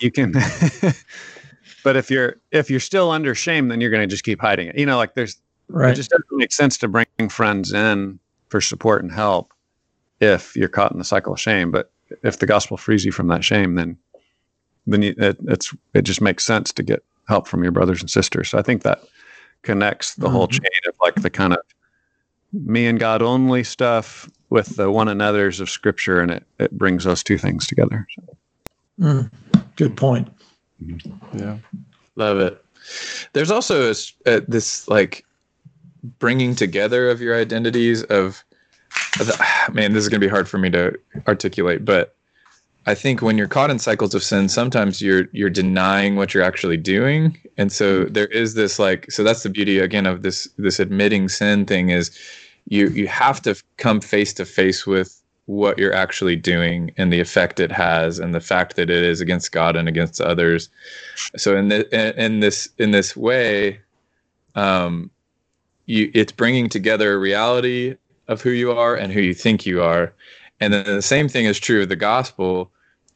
[0.00, 0.32] you can
[1.84, 4.68] but if you're if you're still under shame, then you're going to just keep hiding
[4.68, 4.76] it.
[4.76, 5.36] You know, like there's
[5.68, 5.92] right.
[5.92, 9.52] it just doesn't make sense to bring friends in for support and help
[10.20, 11.70] if you're caught in the cycle of shame.
[11.70, 11.90] But
[12.22, 13.96] if the gospel frees you from that shame, then
[14.86, 18.10] then you, it, it's it just makes sense to get help from your brothers and
[18.10, 18.50] sisters.
[18.50, 19.00] So I think that
[19.62, 20.36] connects the mm-hmm.
[20.36, 21.58] whole chain of like the kind of
[22.52, 27.04] me and God only stuff with the one another's of Scripture, and it it brings
[27.04, 28.06] those two things together.
[28.14, 28.36] So.
[29.00, 29.30] Mm,
[29.76, 30.28] good point.
[31.34, 31.58] Yeah.
[32.16, 32.64] Love it.
[33.32, 33.94] There's also a,
[34.26, 35.24] a, this like
[36.18, 38.44] bringing together of your identities of,
[39.20, 39.40] of
[39.72, 42.15] man, this is going to be hard for me to articulate, but
[42.86, 46.44] I think when you're caught in cycles of sin, sometimes you're you're denying what you're
[46.44, 50.48] actually doing, and so there is this like so that's the beauty again of this
[50.56, 52.16] this admitting sin thing is
[52.68, 57.20] you you have to come face to face with what you're actually doing and the
[57.20, 60.68] effect it has and the fact that it is against God and against others.
[61.36, 63.80] So in the, in this in this way,
[64.54, 65.10] um,
[65.86, 67.96] you it's bringing together a reality
[68.28, 70.12] of who you are and who you think you are,
[70.60, 72.70] and then the same thing is true of the gospel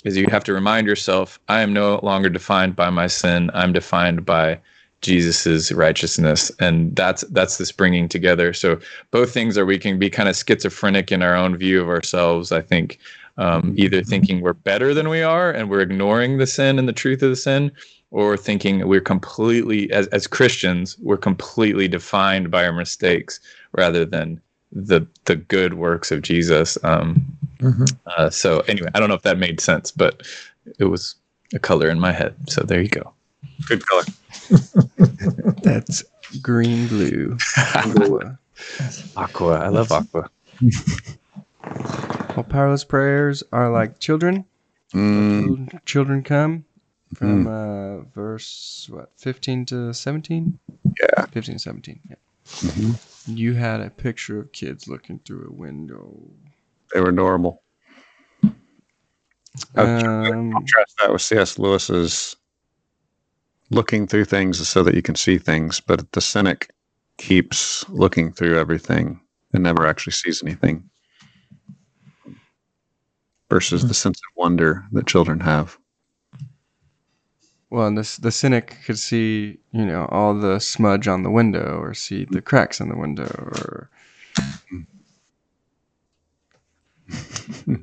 [0.05, 3.51] is you have to remind yourself i am no longer defined by my sin.
[3.55, 4.59] I'm defined by
[5.03, 6.53] jesus's righteousness.
[6.59, 8.53] And that's that's this bringing together.
[8.53, 8.78] So
[9.11, 12.53] both things are we can be kind of schizophrenic in our own view of ourselves
[12.53, 12.98] i think
[13.38, 16.92] um, either thinking we're better than we are and we're ignoring the sin and the
[16.92, 17.72] truth of the sin
[18.11, 23.40] or thinking we're completely as, as christians we're completely defined by our mistakes
[23.72, 24.40] rather than
[24.72, 27.84] the the good works of jesus um, Mm-hmm.
[28.06, 30.22] Uh, so anyway, I don't know if that made sense, but
[30.78, 31.14] it was
[31.54, 32.34] a color in my head.
[32.48, 33.12] So there you go.
[33.66, 34.04] Good color.
[35.62, 36.02] That's
[36.40, 37.36] green blue.
[37.74, 38.38] aqua.
[39.16, 39.58] aqua.
[39.58, 40.30] I love aqua.
[42.36, 44.46] well, powerless prayers are like children.
[44.94, 45.84] Mm.
[45.84, 46.64] Children come
[47.14, 48.00] from mm.
[48.00, 50.58] uh, verse what 15 to 17
[51.00, 52.16] yeah 15 to 17 yeah
[52.46, 52.92] mm-hmm.
[53.38, 56.30] You had a picture of kids looking through a window
[56.92, 57.62] they were normal.
[59.76, 61.58] Um, contrast that with C.S.
[61.58, 62.36] Lewis's
[63.70, 66.70] looking through things so that you can see things, but the cynic
[67.18, 69.20] keeps looking through everything
[69.52, 70.88] and never actually sees anything.
[73.48, 75.76] Versus the sense of wonder that children have.
[77.70, 81.78] Well, and this the cynic could see, you know, all the smudge on the window,
[81.80, 82.44] or see the hmm.
[82.44, 83.88] cracks in the window, or
[84.68, 84.80] hmm.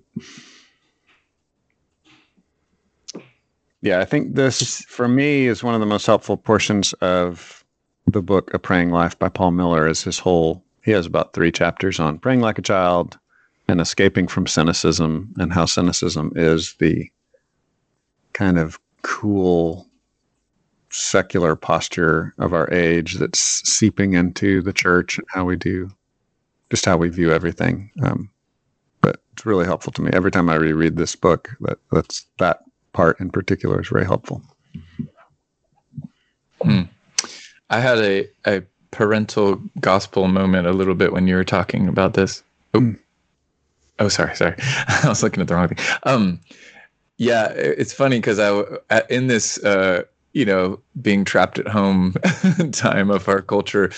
[3.81, 7.63] yeah, I think this for me is one of the most helpful portions of
[8.07, 11.51] the book A Praying Life by Paul Miller is his whole he has about 3
[11.51, 13.17] chapters on praying like a child
[13.67, 17.09] and escaping from cynicism and how cynicism is the
[18.31, 19.87] kind of cool
[20.89, 25.89] secular posture of our age that's seeping into the church and how we do
[26.69, 27.89] just how we view everything.
[28.03, 28.29] Um,
[28.99, 31.49] but it's really helpful to me every time I reread this book.
[31.61, 34.41] That that's that part in particular is very helpful.
[36.61, 36.81] Hmm.
[37.69, 42.13] I had a a parental gospel moment a little bit when you were talking about
[42.15, 42.43] this.
[42.73, 42.99] Oh, mm.
[43.99, 44.55] oh sorry, sorry.
[44.87, 45.85] I was looking at the wrong thing.
[46.03, 46.41] Um,
[47.17, 50.03] yeah, it's funny because I in this uh,
[50.33, 52.13] you know being trapped at home
[52.71, 53.91] time of our culture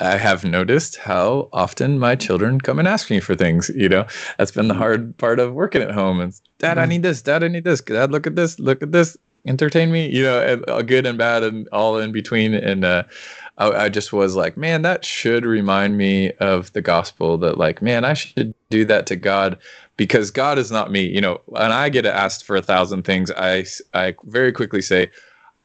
[0.00, 3.70] I have noticed how often my children come and ask me for things.
[3.74, 4.06] You know,
[4.38, 4.82] that's been the mm-hmm.
[4.82, 6.20] hard part of working at home.
[6.20, 6.88] And Dad, I mm-hmm.
[6.88, 7.22] need this.
[7.22, 7.82] Dad, I need this.
[7.82, 8.58] Dad, look at this.
[8.58, 9.16] Look at this.
[9.46, 10.08] Entertain me.
[10.08, 12.54] You know, and, uh, good and bad and all in between.
[12.54, 13.04] And uh,
[13.58, 17.36] I, I just was like, man, that should remind me of the gospel.
[17.36, 19.58] That like, man, I should do that to God
[20.00, 21.02] because God is not me.
[21.02, 23.30] You know, and I get asked for a thousand things.
[23.32, 25.10] I I very quickly say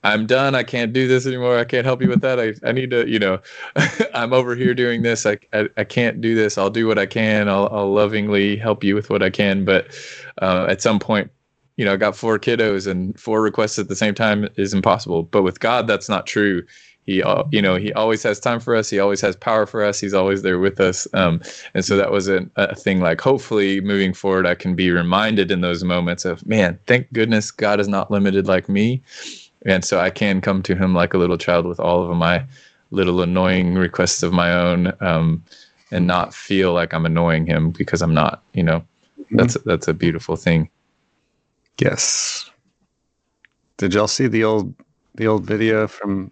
[0.04, 0.56] I'm done.
[0.56, 1.58] I can't do this anymore.
[1.58, 2.38] I can't help you with that.
[2.38, 3.40] I, I need to, you know,
[4.14, 5.26] I'm over here doing this.
[5.26, 6.60] I, I, I, can't do this.
[6.60, 7.50] I'll do what I can.
[7.50, 9.66] I'll, I'll lovingly help you with what I can.
[9.66, 9.88] But
[10.44, 11.32] uh, at some point,
[11.78, 15.24] you know, I got four kiddos and four requests at the same time is impossible.
[15.24, 16.62] But with God, that's not true.
[17.06, 18.90] He, you know, he always has time for us.
[18.90, 20.00] He always has power for us.
[20.00, 21.08] He's always there with us.
[21.14, 21.40] Um,
[21.76, 23.00] and so that was a, a thing.
[23.00, 27.52] Like, hopefully, moving forward, I can be reminded in those moments of, man, thank goodness
[27.52, 29.04] God is not limited like me
[29.66, 32.46] and so I can come to him like a little child with all of my
[32.92, 35.44] little annoying requests of my own, um,
[35.92, 38.44] and not feel like I'm annoying him because I'm not.
[38.54, 38.80] You know,
[39.20, 39.38] mm-hmm.
[39.38, 40.70] that's that's a beautiful thing.
[41.80, 42.50] Yes.
[43.78, 44.74] Did y'all see the old
[45.16, 46.32] the old video from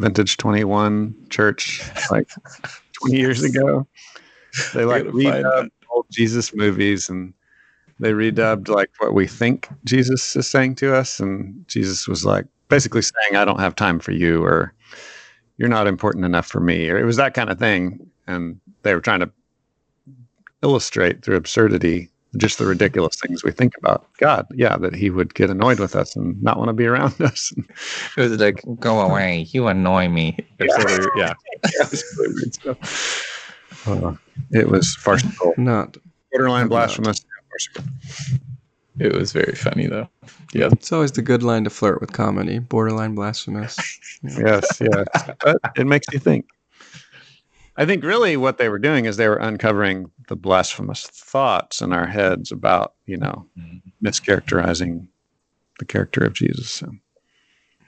[0.00, 2.28] Vintage Twenty One Church like
[2.92, 3.86] twenty years ago?
[4.74, 7.34] They like redubbed old Jesus movies and
[8.00, 12.46] they redubbed like what we think Jesus is saying to us, and Jesus was like,
[12.68, 14.72] basically saying, I don't have time for you, or
[15.58, 18.00] you're not important enough for me, or it was that kind of thing.
[18.26, 19.30] And they were trying to
[20.62, 24.46] illustrate through absurdity just the ridiculous things we think about God.
[24.54, 27.52] Yeah, that he would get annoyed with us and not want to be around us.
[28.16, 30.36] it was like, go away, you annoy me.
[30.60, 31.34] Yeah, yeah.
[32.64, 32.74] yeah
[33.86, 34.14] uh,
[34.50, 35.54] it was farcical.
[35.56, 35.96] Not
[36.32, 37.24] borderline blasphemous.
[38.98, 40.08] it was very funny though.
[40.52, 43.76] Yeah, It's always the good line to flirt with comedy, borderline blasphemous.
[44.22, 45.06] yes, yes.
[45.40, 46.46] But it makes you think.
[47.80, 51.94] I think really what they were doing is they were uncovering the blasphemous thoughts in
[51.94, 54.06] our heads about, you know, mm-hmm.
[54.06, 55.06] mischaracterizing
[55.78, 56.68] the character of Jesus.
[56.68, 56.90] So.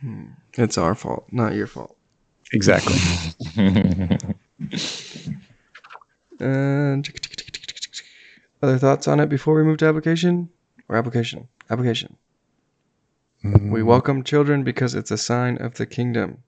[0.01, 0.29] Hmm.
[0.55, 1.95] It's our fault, not your fault.
[2.53, 2.97] Exactly.
[6.41, 7.09] Uh, and
[8.63, 10.49] other thoughts on it before we move to application
[10.89, 11.47] or application?
[11.71, 12.17] Application.
[13.45, 13.71] Mm-hmm.
[13.71, 16.39] We welcome children because it's a sign of the kingdom.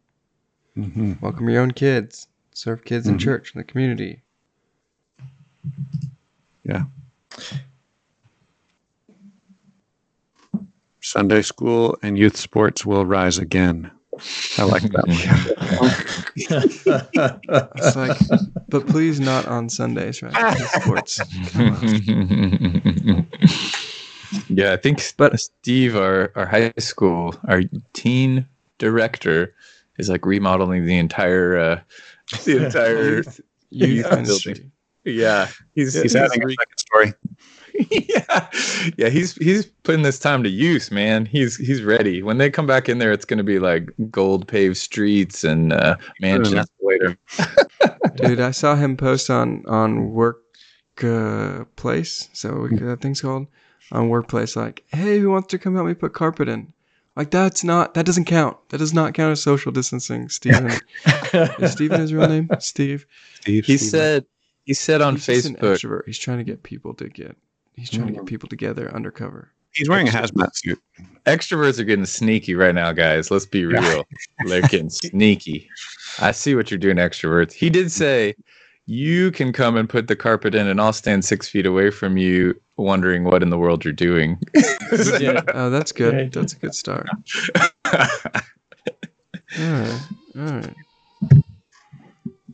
[0.76, 1.20] Mhm.
[1.22, 2.26] Welcome your own kids.
[2.54, 3.20] Serve kids in Mhm.
[3.20, 4.22] church in the community.
[6.64, 6.84] Yeah.
[11.00, 13.90] Sunday school and youth sports will rise again.
[14.56, 15.18] I like that one.
[17.76, 18.16] It's like,
[18.68, 20.32] but please not on Sundays, right?
[20.32, 21.20] Because Sports.
[24.48, 28.46] yeah, I think But- Steve, our, our high school, our teen
[28.78, 29.52] director,
[29.98, 31.80] is like remodeling the entire uh,
[32.44, 33.40] the entire Youth,
[33.70, 34.14] youth Yeah.
[34.16, 34.70] ministry.
[35.04, 35.48] yeah.
[35.74, 37.12] He's He's having a second story.
[37.90, 38.48] yeah,
[38.96, 39.08] yeah.
[39.08, 41.26] He's he's putting this time to use, man.
[41.26, 42.22] He's he's ready.
[42.22, 45.72] When they come back in there, it's going to be like gold paved streets and
[45.72, 46.68] uh, mansion enough.
[46.78, 47.18] escalator.
[48.14, 50.40] Dude, I saw him post on on work
[51.02, 52.28] uh, place.
[52.32, 53.48] So we, that thing's called
[53.90, 54.54] on workplace.
[54.54, 56.72] Like, hey, who wants to come help me put carpet in?
[57.16, 58.56] Like that's not that doesn't count.
[58.70, 60.28] That does not count as social distancing.
[60.28, 60.72] Steven
[61.60, 62.48] is Steven his real name?
[62.58, 63.06] Steve.
[63.40, 63.90] Steve, He Steve.
[63.90, 64.26] said
[64.64, 65.76] he said on He's just an Facebook.
[65.76, 66.06] extrovert.
[66.06, 67.36] He's trying to get people to get.
[67.74, 68.26] He's trying to get mm.
[68.26, 69.50] people together undercover.
[69.72, 70.80] he's wearing a hazmat suit.
[71.26, 73.30] Extroverts are getting sneaky right now, guys.
[73.30, 74.04] Let's be real.
[74.46, 75.68] They're getting sneaky.
[76.20, 77.52] I see what you're doing, extroverts.
[77.52, 78.34] He did say
[78.86, 82.16] you can come and put the carpet in, and I'll stand six feet away from
[82.16, 84.38] you, wondering what in the world you're doing.
[84.92, 86.14] Oh, that's good.
[86.14, 86.28] Yeah.
[86.40, 87.06] That's a good start.
[87.92, 88.00] All
[89.58, 90.00] right.
[90.36, 90.74] All right.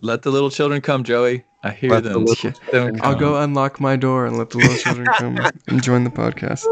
[0.01, 1.45] Let the little children come, Joey.
[1.63, 2.25] I hear Let the them.
[2.25, 5.83] little Let them I'll go unlock my door and let the little children come and
[5.83, 6.65] join the podcast.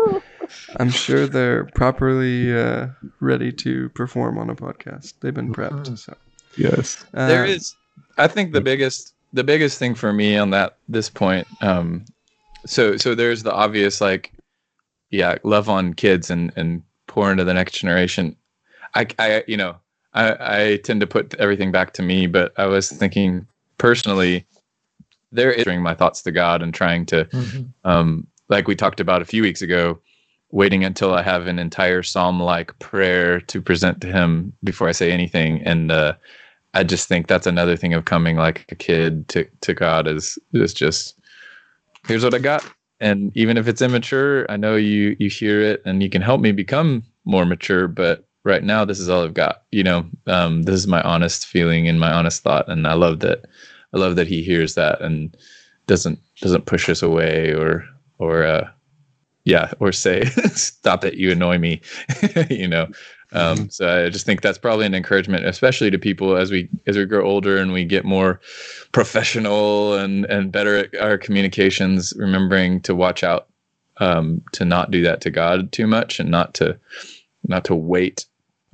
[0.81, 2.89] I'm sure they're properly uh,
[3.21, 5.15] ready to perform on a podcast.
[5.21, 5.99] They've been prepped.
[5.99, 6.17] So
[6.57, 7.05] Yes.
[7.15, 7.75] uh, there is
[8.17, 12.05] i think the biggest the biggest thing for me on that this point um
[12.67, 14.33] so so there's the obvious like
[15.11, 18.35] yeah love on kids and and pour into the next generation
[18.95, 19.77] i i you know
[20.15, 23.47] i i tend to put everything back to me but i was thinking
[23.79, 24.47] personally
[25.33, 27.73] there is my thoughts to god and trying to Mhm.
[27.85, 30.01] um, like we talked about a few weeks ago,
[30.51, 34.93] waiting until I have an entire psalm like prayer to present to him before I
[34.93, 35.61] say anything.
[35.65, 36.15] And uh,
[36.79, 40.39] I just think that's another thing of coming like a kid to, to God is
[40.53, 41.19] is just
[42.07, 42.65] here's what I got.
[43.01, 46.41] And even if it's immature, I know you you hear it and you can help
[46.41, 49.65] me become more mature, but right now this is all I've got.
[49.73, 52.69] You know, um, this is my honest feeling and my honest thought.
[52.69, 53.47] And I love that
[53.93, 55.37] I love that he hears that and
[55.89, 57.85] doesn't doesn't push us away or
[58.21, 58.71] or uh
[59.45, 60.25] yeah or say
[60.55, 61.81] stop it you annoy me
[62.51, 62.87] you know
[63.33, 66.97] um so i just think that's probably an encouragement especially to people as we as
[66.97, 68.41] we grow older and we get more
[68.93, 73.49] professional and and better at our communications remembering to watch out
[73.99, 76.79] um to not do that to god too much and not to
[77.47, 78.25] not to wait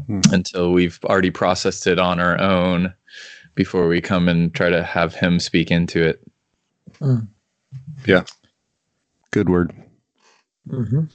[0.09, 0.21] Hmm.
[0.33, 2.93] until we've already processed it on our own
[3.55, 6.21] before we come and try to have him speak into it
[8.05, 8.25] Yeah.
[9.31, 9.73] Good word.
[10.69, 11.11] Mhm.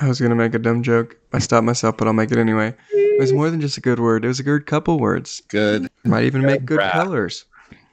[0.00, 1.16] I was gonna make a dumb joke.
[1.32, 2.74] I stopped myself, but I'll make it anyway.
[2.92, 4.24] It was more than just a good word.
[4.24, 5.42] It was a good couple words.
[5.48, 5.90] Good.
[6.04, 6.92] Might even make good rap.
[6.92, 7.44] colors.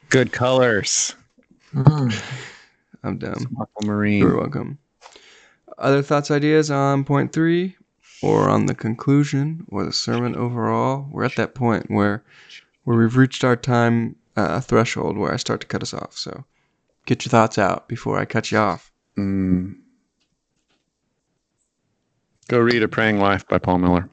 [0.09, 1.15] Good colors.
[1.73, 2.13] Mhm.
[3.03, 3.57] I'm dumb.
[3.61, 4.19] Aquamarine.
[4.19, 4.77] You're welcome.
[5.77, 7.75] Other thoughts, ideas on point three,
[8.21, 11.07] or on the conclusion, or the sermon overall?
[11.11, 12.23] We're at that point where,
[12.85, 16.17] where we've reached our time uh, threshold where I start to cut us off.
[16.17, 16.45] So,
[17.05, 18.91] get your thoughts out before I cut you off.
[19.17, 19.75] Mm.
[22.47, 24.09] Go read A Praying Life by Paul Miller.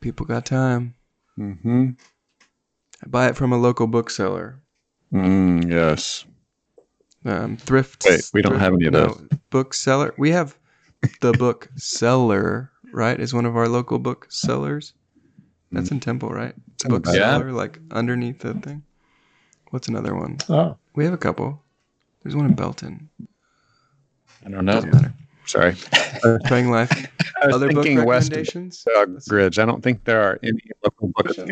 [0.00, 0.94] People got time.
[1.38, 1.90] Mm-hmm.
[3.02, 4.60] I buy it from a local bookseller.
[5.12, 6.24] Mm, yes.
[7.24, 8.04] Um, thrift.
[8.08, 9.22] Wait, we don't thrift- have any of those.
[9.50, 10.14] Bookseller.
[10.16, 10.56] We have
[11.20, 13.18] the book seller, right?
[13.20, 14.94] Is one of our local book sellers.
[15.72, 16.54] That's in Temple, right?
[16.84, 17.12] in the.
[17.14, 17.38] Yeah.
[17.38, 18.84] Bookseller, like underneath the thing.
[19.70, 20.38] What's another one?
[20.48, 21.60] Oh, We have a couple.
[22.22, 23.10] There's one in Belton.
[24.46, 25.12] i don't know Doesn't matter.
[25.46, 25.74] Sorry.
[26.44, 26.90] Praying Life.
[27.42, 28.84] I was Other book thinking West recommendations?
[28.94, 29.58] Dog Bridge.
[29.58, 31.34] I don't think there are any local books.
[31.36, 31.50] Did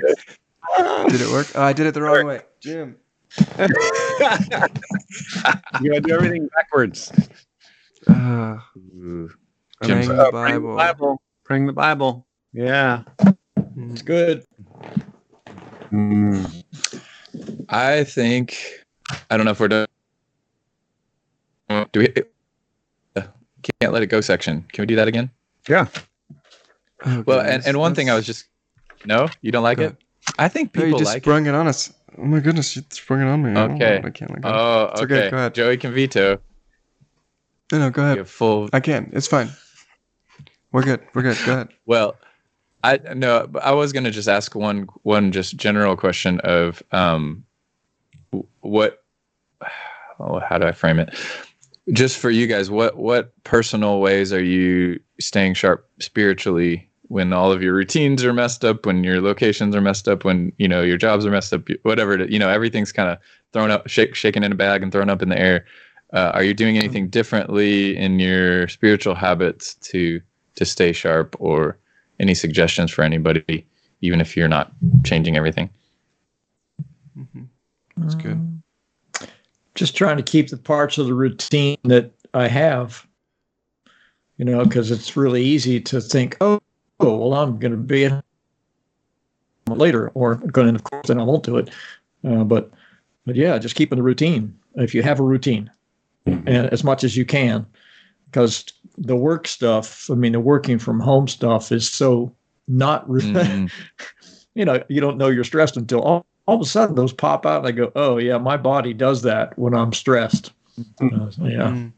[1.21, 1.49] it work?
[1.55, 2.41] Oh, I did it the wrong way.
[2.61, 2.97] Jim.
[3.39, 3.67] you
[5.91, 7.11] gotta do everything backwards.
[8.07, 9.33] Uh, Jim's-
[9.83, 10.77] praying Uh, the bring the Bible.
[10.77, 11.23] Bible.
[11.45, 12.27] Bring the Bible.
[12.53, 13.03] Yeah.
[13.91, 14.45] It's good.
[15.91, 16.65] Mm.
[17.69, 18.57] I think
[19.31, 19.87] I don't know if we're done.
[21.93, 22.09] Do we?
[23.81, 24.65] Can't let it go section.
[24.73, 25.31] Can we do that again?
[25.69, 25.87] Yeah.
[27.05, 28.47] Oh, Well, and, goodness, and one thing I was just
[29.05, 29.97] no, you don't like Go it.
[30.39, 31.55] I think No, you people just like sprung it.
[31.55, 31.93] on us.
[32.19, 33.51] Oh my goodness, you sprung it on me.
[33.51, 33.97] I don't Okay.
[33.97, 34.49] what I can't let go.
[34.49, 35.15] Oh, It's okay.
[35.19, 35.55] okay, go ahead.
[35.55, 36.39] Joey can veto.
[37.73, 38.29] no, no, go ahead.
[38.29, 38.69] full.
[38.73, 39.11] I can.
[39.13, 39.49] It's fine.
[40.73, 41.01] We're good.
[41.15, 41.39] We're good.
[41.45, 41.69] Go ahead.
[41.87, 42.17] Well,
[42.85, 47.45] I no, but I was gonna just ask one one just general question of um,
[48.61, 49.03] what,
[50.21, 51.15] oh, how do I frame it?
[51.91, 57.51] Just for you guys, what what personal ways are you staying sharp spiritually when all
[57.53, 60.83] of your routines are messed up, when your locations are messed up, when you know
[60.83, 63.19] your jobs are messed up, whatever you know, everything's kind of
[63.53, 65.65] thrown up, shake, shaken in a bag and thrown up in the air.
[66.13, 70.21] Uh, are you doing anything differently in your spiritual habits to
[70.55, 71.77] to stay sharp, or
[72.21, 73.67] any suggestions for anybody,
[74.03, 74.73] even if you're not
[75.05, 75.69] changing everything?
[77.17, 77.45] hmm
[77.97, 78.43] That's good.
[79.75, 83.07] Just trying to keep the parts of the routine that I have.
[84.37, 86.61] You know, because it's really easy to think, oh,
[87.01, 88.25] oh well, I'm going to be at
[89.69, 91.71] later, or going to, of course, then I won't do it.
[92.25, 92.71] Uh, but,
[93.25, 94.59] but yeah, just keeping the routine.
[94.75, 95.71] If you have a routine,
[96.27, 97.67] and as much as you can,
[98.27, 98.65] because
[98.97, 102.35] the work stuff, I mean, the working from home stuff is so
[102.69, 103.71] not, Mhm.
[104.55, 107.47] you know, you don't know you're stressed until all, all of a sudden those pop
[107.47, 110.53] out and I go, oh yeah, my body does that when I'm stressed.
[111.01, 111.69] Uh, so, yeah.
[111.69, 111.93] Mm.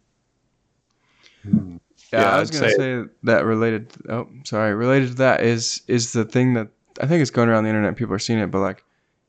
[1.46, 1.80] Mm.
[2.12, 3.92] Yeah, Yeah, I was gonna say- say, that related.
[4.08, 4.74] Oh, sorry.
[4.74, 6.68] Related to that is is the thing that
[7.00, 7.96] I think is going around the internet.
[7.96, 8.84] People are seeing it, but like,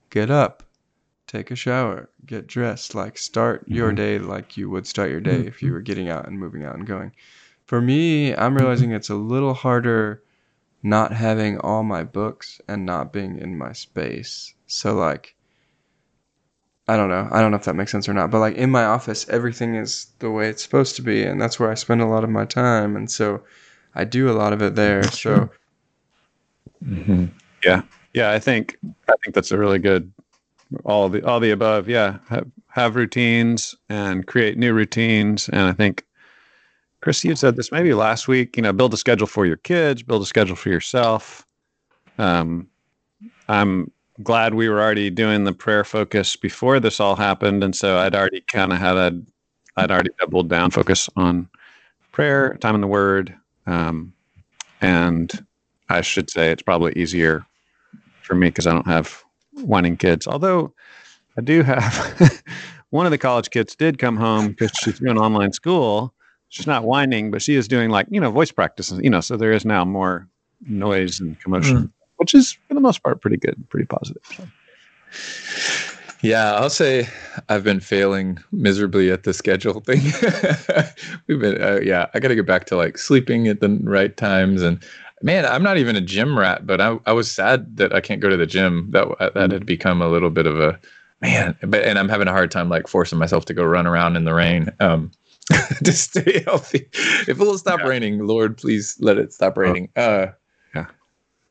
[0.09, 0.63] get up,
[1.27, 2.93] take a shower, get dressed.
[2.95, 3.95] Like, start your Mhm.
[3.95, 6.75] day like you would start your day if you were getting out and moving out
[6.75, 7.11] and going.
[7.65, 10.21] For me, I'm realizing it's a little harder
[10.83, 14.53] not having all my books and not being in my space.
[14.67, 15.35] So like.
[16.87, 17.27] I don't know.
[17.31, 18.29] I don't know if that makes sense or not.
[18.29, 21.59] But like in my office, everything is the way it's supposed to be, and that's
[21.59, 22.95] where I spend a lot of my time.
[22.95, 23.43] And so
[23.95, 25.01] I do a lot of it there.
[25.01, 25.49] So
[26.83, 27.31] Mhm.
[28.13, 28.77] Yeah, I think
[29.09, 30.11] I think that's a really good
[30.85, 31.89] all the all the above.
[31.89, 35.49] Yeah, have, have routines and create new routines.
[35.49, 36.05] And I think
[37.01, 38.55] Chris, you said this maybe last week.
[38.55, 41.45] You know, build a schedule for your kids, build a schedule for yourself.
[42.17, 42.69] Um,
[43.49, 43.91] I'm
[44.23, 48.15] glad we were already doing the prayer focus before this all happened, and so I'd
[48.15, 49.21] already kind of had a,
[49.77, 51.49] I'd already doubled down focus on
[52.11, 53.35] prayer, time in the Word,
[53.67, 54.13] um,
[54.81, 55.45] and
[55.89, 57.45] I should say it's probably easier
[58.21, 60.27] for me because I don't have whining kids.
[60.27, 60.73] Although
[61.37, 62.41] I do have
[62.89, 66.13] one of the college kids did come home because she's doing online school.
[66.49, 68.99] She's not whining, but she is doing like you know voice practices.
[69.03, 70.27] You know, so there is now more
[70.67, 71.91] noise and commotion,
[72.25, 74.23] which is for the most part pretty good, pretty positive.
[74.35, 74.47] So.
[76.23, 77.07] Yeah, I'll say
[77.49, 80.01] I've been failing miserably at the schedule thing.
[81.27, 84.17] We've been, uh, yeah, I got to get back to like sleeping at the right
[84.17, 84.63] times.
[84.63, 84.83] And
[85.21, 88.21] man, I'm not even a gym rat, but I, I was sad that I can't
[88.21, 88.89] go to the gym.
[88.89, 90.79] That that had become a little bit of a
[91.21, 91.55] man.
[91.61, 94.25] But and I'm having a hard time like forcing myself to go run around in
[94.25, 94.71] the rain.
[94.79, 95.11] Um,
[95.83, 96.89] to stay healthy.
[96.95, 97.85] If it will stop Yeah.
[97.85, 99.89] raining, Lord, please let it stop raining.
[99.95, 100.27] Uh.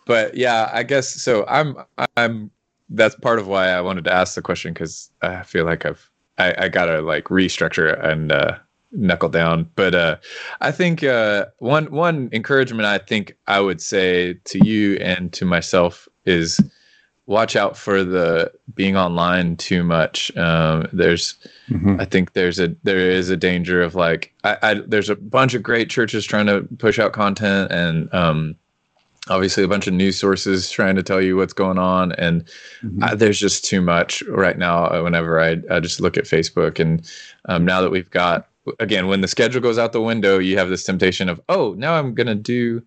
[0.06, 1.44] But yeah, I guess so.
[1.46, 1.76] I'm
[2.16, 2.50] I'm
[2.90, 6.10] that's part of why I wanted to ask the question because I feel like I've
[6.38, 8.58] I, I gotta like restructure and uh,
[8.92, 9.70] knuckle down.
[9.74, 10.16] But uh,
[10.60, 15.44] I think uh, one one encouragement I think I would say to you and to
[15.44, 16.60] myself is
[17.26, 20.34] watch out for the being online too much.
[20.36, 21.36] Um, there's
[21.70, 21.98] Mhm.
[21.98, 25.54] I think there's a there is a danger of like I, I there's a bunch
[25.54, 28.56] of great churches trying to push out content and um
[29.30, 32.44] obviously a bunch of news sources trying to tell you what's going on and
[32.82, 33.02] Mhm.
[33.02, 36.78] I, there's just too much right now uh, whenever I, I just look at facebook
[36.78, 37.08] and
[37.46, 38.48] um, now that we've got
[38.80, 41.94] again when the schedule goes out the window you have this temptation of oh now
[41.94, 42.82] i'm going to do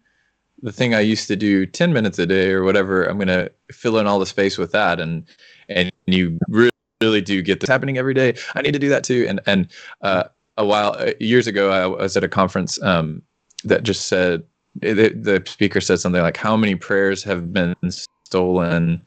[0.62, 3.52] the thing i used to do 10 minutes a day or whatever i'm going to
[3.72, 5.24] fill in all the space with that and
[5.70, 6.72] and you really,
[7.02, 9.68] really do get this happening every day i need to do that too and and
[10.02, 10.24] uh,
[10.58, 13.22] a while uh, years ago i was at a conference um,
[13.64, 14.44] that just said
[14.82, 17.76] it, the speaker said something like how many prayers have been
[18.26, 19.02] stolen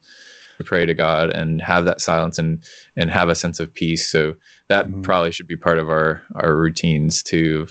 [0.57, 2.63] to pray to god and have that silence and
[2.95, 4.35] and have a sense of peace so
[4.67, 5.03] that Mhm.
[5.03, 7.67] probably should be part of our our routines too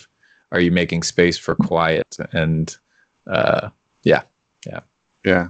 [0.53, 2.77] are you making space for quiet and
[3.27, 3.69] uh
[4.03, 4.23] Yeah.
[4.67, 4.81] Yeah,
[5.25, 5.49] Yeah.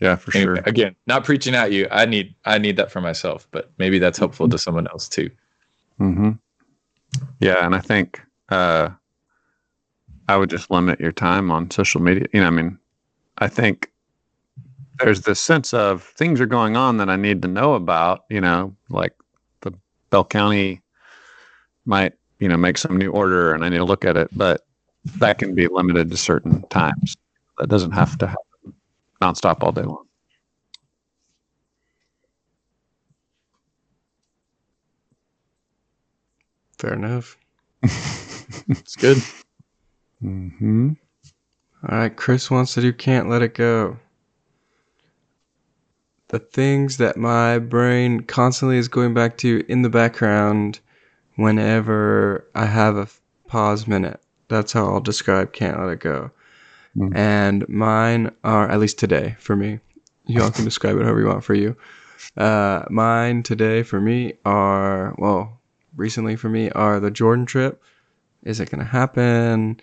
[0.00, 0.62] Yeah, for Anyway, sure.
[0.66, 1.88] again, not preaching at you.
[1.90, 5.28] I need I need that for myself, but maybe that's helpful to someone else too.
[5.98, 6.30] hmm
[7.40, 8.90] Yeah, and I think uh,
[10.28, 12.26] I would just limit your time on social media.
[12.32, 12.78] You know, I mean,
[13.38, 13.90] I think
[14.98, 18.24] there's this sense of things are going on that I need to know about.
[18.30, 19.14] You know, like
[19.60, 19.72] the
[20.10, 20.82] Bell County
[21.86, 24.62] might you know make some new order, and I need to look at it, but
[25.18, 27.16] that can be limited to certain times.
[27.58, 28.42] That doesn't have to happen
[29.22, 30.04] nonstop all day long.
[36.78, 37.36] Fair enough.
[38.68, 39.22] It's good.
[40.22, 40.90] Mm-hmm.
[41.88, 43.98] All right, Chris wants to do Can't Let It Go.
[46.28, 50.80] The things that my brain constantly is going back to in the background
[51.36, 53.08] whenever I have a
[53.46, 54.20] pause minute.
[54.48, 56.30] That's how I'll describe Can't Let It Go.
[56.96, 57.16] Mm.
[57.16, 59.78] And mine are, at least today for me,
[60.26, 61.76] y'all can describe it however you want for you.
[62.36, 65.60] Uh, mine today for me are, well,
[65.96, 67.82] recently for me are the Jordan trip.
[68.42, 69.80] Is it going to happen?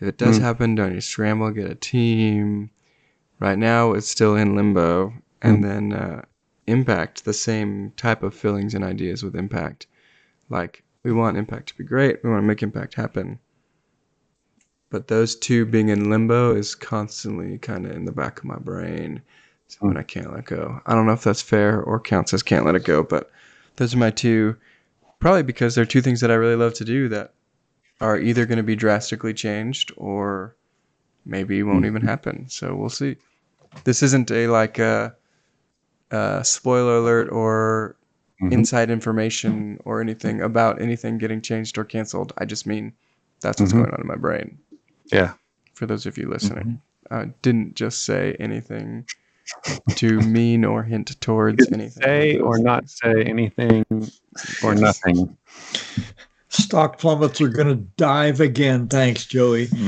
[0.00, 0.42] If it does Mm.
[0.42, 2.70] happen, don't you scramble, get a team?
[3.40, 5.14] Right now, it's still in limbo.
[5.42, 6.22] And then uh,
[6.66, 9.86] Impact, the same type of feelings and ideas with Impact.
[10.48, 13.38] Like, we want Impact to be great, we want to make Impact happen.
[14.90, 18.56] But those two being in limbo is constantly kind of in the back of my
[18.58, 19.22] brain.
[19.66, 20.80] So when I can't let go.
[20.86, 23.30] I don't know if that's fair or counts as can't let it go, but
[23.76, 24.56] those are my two.
[25.18, 27.32] Probably because they're two things that I really love to do that
[28.00, 30.56] are either going to be drastically changed or
[31.24, 32.48] maybe won't even happen.
[32.48, 33.16] So we'll see.
[33.84, 35.14] This isn't a like a,
[36.10, 37.96] a spoiler alert or
[38.42, 38.52] Mhm.
[38.52, 42.32] inside information or anything about anything getting changed or canceled.
[42.36, 42.92] I just mean
[43.40, 43.76] that's what's Mhm.
[43.76, 44.58] going on in my brain.
[45.12, 45.34] Yeah.
[45.74, 46.80] For those of you listening,
[47.10, 49.06] I didn't just say anything
[49.94, 52.02] to mean or hint towards anything.
[52.02, 53.84] Say or not say anything
[54.62, 55.36] or nothing.
[56.54, 58.86] Stock plummets are going to dive again.
[58.88, 59.66] Thanks, Joey.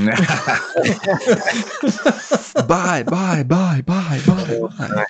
[2.67, 4.59] bye, bye, bye, bye, bye,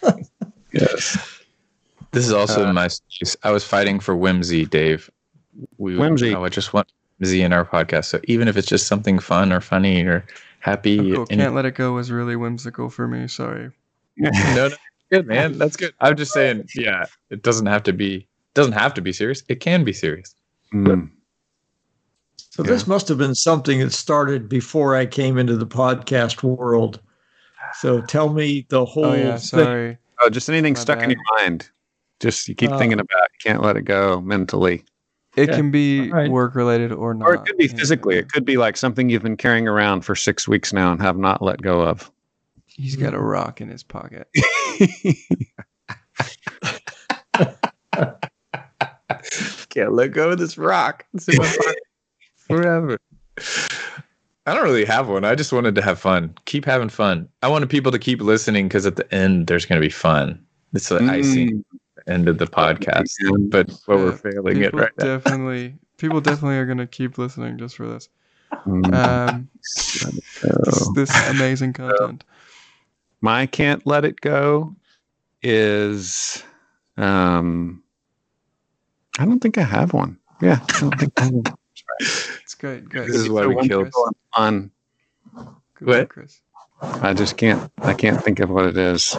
[0.02, 0.24] bye.
[0.72, 1.18] Yes.
[2.12, 2.90] This is also Uh, my.
[3.44, 5.10] I was fighting for whimsy, Dave.
[5.78, 6.36] We Whimsy.
[6.36, 8.06] I just want whimsy in our podcast.
[8.06, 10.26] So even if it's just something fun or funny or
[10.60, 11.28] happy, Oh, cool.
[11.32, 13.28] any- Can't let it go was really whimsical for me.
[13.28, 13.72] Sorry.
[14.18, 14.70] no, no,
[15.10, 15.58] good man.
[15.58, 15.94] That's good.
[16.02, 16.68] I'm just saying.
[16.76, 18.28] Yeah, it doesn't have to be.
[18.54, 19.44] Doesn't have to be serious.
[19.50, 20.34] It can be serious.
[20.74, 21.10] Mm.
[22.58, 27.00] So this must have been something that started before I came into the podcast world.
[27.76, 29.38] So tell me the whole Oh yeah, thing.
[29.38, 29.98] sorry.
[30.24, 31.70] Oh, just anything My stuck in your mind.
[32.20, 33.26] Just you keep Uh, thinking about.
[33.26, 33.32] it.
[33.44, 34.84] Can't let it go mentally,
[35.36, 36.32] It Yeah, can be alright.
[36.32, 37.28] work related or not.
[37.28, 37.78] or it could be Yeah.
[37.78, 38.16] physically.
[38.16, 41.16] It could be like something you've been carrying around for six weeks now and have
[41.16, 42.12] not let go of.
[42.66, 44.28] He's got a rock in his pocket.
[49.70, 51.06] Can't let go of this rock.
[51.14, 51.78] It's in my pocket
[52.48, 52.98] forever.
[54.46, 55.26] I don't really have one.
[55.26, 56.34] I just wanted to have fun.
[56.46, 57.28] Keep having fun.
[57.44, 60.44] I wanted people to keep listening because at the end there's going to be fun.
[60.74, 61.66] It's the icing
[62.08, 63.12] end of the podcast.
[63.24, 63.50] Mm.
[63.50, 65.06] But what we're failing at People right now.
[65.06, 68.10] definitely, people definitely are gonna keep listening just for this.
[68.66, 68.94] Mm.
[68.94, 72.24] Um, this, this amazing content.
[73.22, 74.76] My can't let it go
[75.42, 76.44] is
[76.98, 77.84] um
[79.20, 80.18] I don't think I have one.
[80.42, 81.44] Yeah, I don't think I have one.
[82.58, 82.90] It's great.
[82.90, 83.06] Great.
[83.08, 83.86] This is why So we killed.
[83.86, 84.72] people on
[85.76, 86.10] Good What?
[86.10, 86.42] Chris.
[86.82, 89.16] I just can't I can't think of what it is.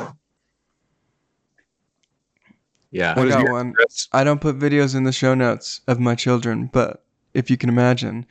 [2.91, 3.17] Yeah.
[3.17, 3.73] What I got yours, one.
[3.75, 4.09] Chris?
[4.13, 7.69] I don't put videos in the show notes of my children, but if you can
[7.69, 8.27] imagine,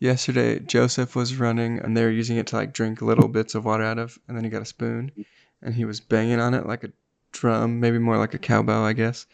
[0.00, 3.64] yesterday Joseph was running and they were using it to like drink little bits of
[3.64, 5.12] water out of, and then he got a spoon
[5.62, 6.90] and he was banging on it like a
[7.30, 9.24] drum, maybe more like a cowbell, I guess.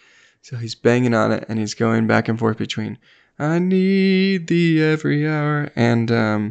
[0.42, 2.98] So he's banging on it and he's going back and forth between
[3.38, 6.50] I need thee every hour and um,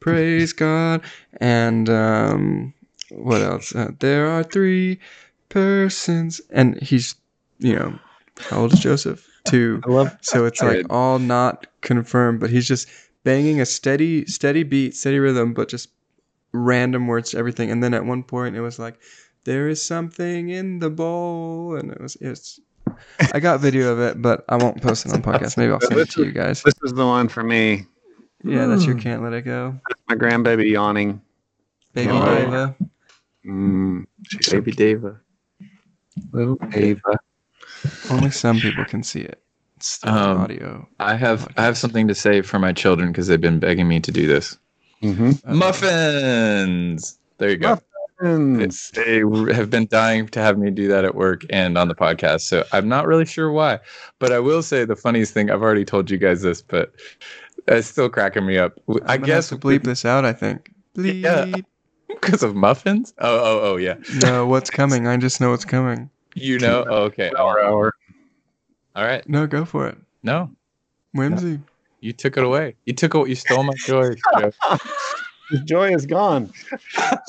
[0.00, 1.02] praise God
[1.40, 2.74] and um,
[3.10, 3.74] what else?
[3.74, 5.00] Uh, there are three
[5.48, 7.16] persons and he's
[7.58, 7.98] you know
[8.48, 9.26] how old is Joseph?
[9.44, 9.82] Two.
[9.84, 12.88] I love So it's like all not confirmed, but he's just
[13.24, 15.88] banging a steady, steady beat, steady rhythm, but just
[16.52, 17.70] random words to everything.
[17.70, 18.98] And then at one point, it was like,
[19.44, 22.60] "There is something in the bowl," and it was it's.
[23.34, 25.56] I got video of it, but I won't post it on podcast.
[25.56, 26.62] Maybe I'll send it to you guys.
[26.62, 27.86] This is the one for me.
[28.42, 29.00] Yeah, that's your Mm.
[29.02, 31.20] can't let it go, My grandbaby yawning.
[31.94, 32.24] baby Oh.
[32.34, 32.76] Deva.
[33.46, 34.06] Mm,
[34.50, 35.18] Baby Dava.
[36.32, 37.18] little Ava.
[38.10, 39.42] Only some people can see it.
[39.76, 40.86] It's still Um, audio.
[41.00, 44.00] I have I have something to say for my children because they've been begging me
[44.00, 44.58] to do this.
[45.02, 45.56] Mm-hmm.
[45.56, 47.18] Muffins.
[47.38, 47.78] There you go.
[48.20, 48.90] Muffins.
[48.90, 49.18] They
[49.54, 52.42] have been dying to have me do that at work and on the podcast.
[52.42, 53.80] So I'm not really sure why.
[54.18, 56.92] But I will say the funniest thing, I've already told you guys this, but
[57.68, 58.78] it's still cracking me up.
[59.06, 60.72] I guess to bleep this out, I think.
[60.96, 61.22] Bleep.
[61.22, 61.52] Yeah.
[62.08, 63.14] Because of muffins?
[63.18, 63.94] Oh, oh, oh, yeah.
[64.20, 65.06] No, what's coming?
[65.06, 66.10] I just know what's coming.
[66.34, 66.84] You know?
[66.88, 67.30] Oh, okay.
[67.38, 67.94] Hour, hour.
[68.96, 69.26] All right.
[69.28, 69.96] No, go for it.
[70.22, 70.50] No.
[71.14, 71.52] Whimsy.
[71.52, 71.60] No.
[72.00, 72.74] You took it away.
[72.86, 73.28] You took it.
[73.28, 74.14] You stole my joy.
[75.50, 76.52] His joy is gone.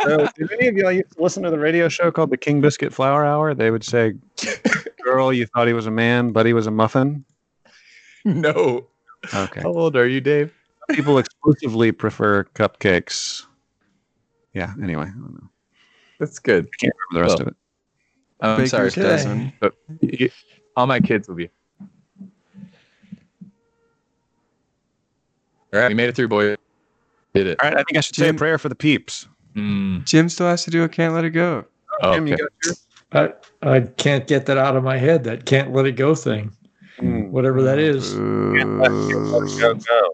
[0.03, 2.61] So, did any of y'all used to listen to the radio show called the King
[2.61, 3.53] Biscuit Flower Hour?
[3.53, 4.13] They would say,
[5.03, 7.25] "Girl, you thought he was a man, but he was a muffin."
[8.23, 8.87] No.
[9.33, 9.61] Okay.
[9.61, 10.53] How old are you, Dave?
[10.91, 13.45] People exclusively prefer cupcakes.
[14.53, 14.73] Yeah.
[14.81, 15.49] Anyway, I don't know.
[16.19, 16.65] That's good.
[16.65, 17.55] I can't remember the rest well, of it.
[18.41, 19.53] I'm Baker's sorry, cousin.
[19.59, 20.29] but you,
[20.75, 21.49] all my kids will be.
[25.73, 26.55] All right, we made it through, boy.
[27.33, 27.59] Did it.
[27.63, 29.27] All right, I think I should Jim, say a prayer for the peeps.
[29.55, 30.05] Mm.
[30.05, 31.65] Jim still has to do a can't let it go.
[32.01, 32.43] Oh, Jim, okay.
[33.13, 35.23] I, I can't get that out of my head.
[35.23, 36.51] That can't let it go thing.
[36.97, 37.29] Mm.
[37.29, 38.13] Whatever that is.
[38.13, 40.13] Go, go.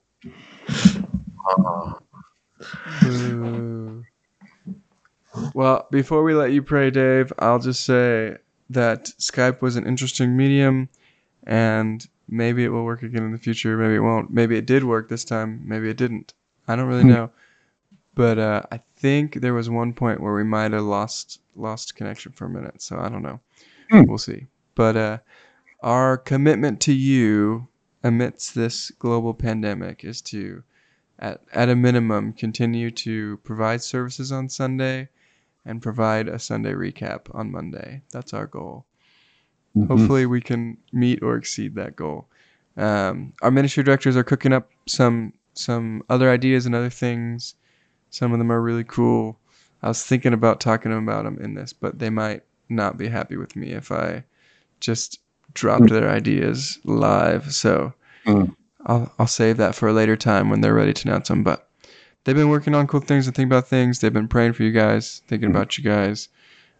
[5.53, 8.37] Well, before we let you pray, Dave, I'll just say
[8.69, 10.89] that Skype was an interesting medium
[11.45, 13.77] and maybe it will work again in the future.
[13.77, 14.31] Maybe it won't.
[14.31, 15.61] Maybe it did work this time.
[15.65, 16.33] Maybe it didn't.
[16.67, 17.09] I don't really hmm.
[17.09, 17.31] know.
[18.15, 22.31] But uh, I think there was one point where we might have lost lost connection
[22.31, 22.81] for a minute.
[22.81, 23.39] So I don't know.
[23.89, 24.03] Hmm.
[24.03, 24.47] We'll see.
[24.75, 25.17] But uh,
[25.81, 27.67] our commitment to you
[28.03, 30.63] amidst this global pandemic is to,
[31.19, 35.09] at, at a minimum, continue to provide services on Sunday
[35.65, 38.01] and provide a Sunday recap on Monday.
[38.11, 38.85] That's our goal.
[39.75, 39.87] Mm-hmm.
[39.87, 42.27] Hopefully, we can meet or exceed that goal.
[42.77, 47.55] Um, our ministry directors are cooking up some some other ideas and other things.
[48.09, 49.37] Some of them are really cool.
[49.81, 53.37] I was thinking about talking about them in this, but they might not be happy
[53.37, 54.23] with me if I
[54.79, 55.19] just
[55.53, 55.89] dropped mm.
[55.89, 57.53] their ideas live.
[57.53, 57.93] So
[58.25, 58.55] mm.
[58.85, 61.43] I'll I'll save that for a later time when they're ready to announce them.
[61.43, 61.69] But
[62.23, 63.99] they've been working on cool things and thinking about things.
[63.99, 65.55] They've been praying for you guys, thinking mm.
[65.55, 66.29] about you guys.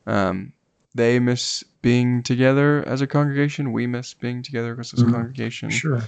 [0.05, 0.53] Um,
[0.95, 3.71] they miss being together as a congregation.
[3.71, 5.13] We miss being together as a mm-hmm.
[5.13, 5.69] congregation.
[5.69, 6.03] Sure.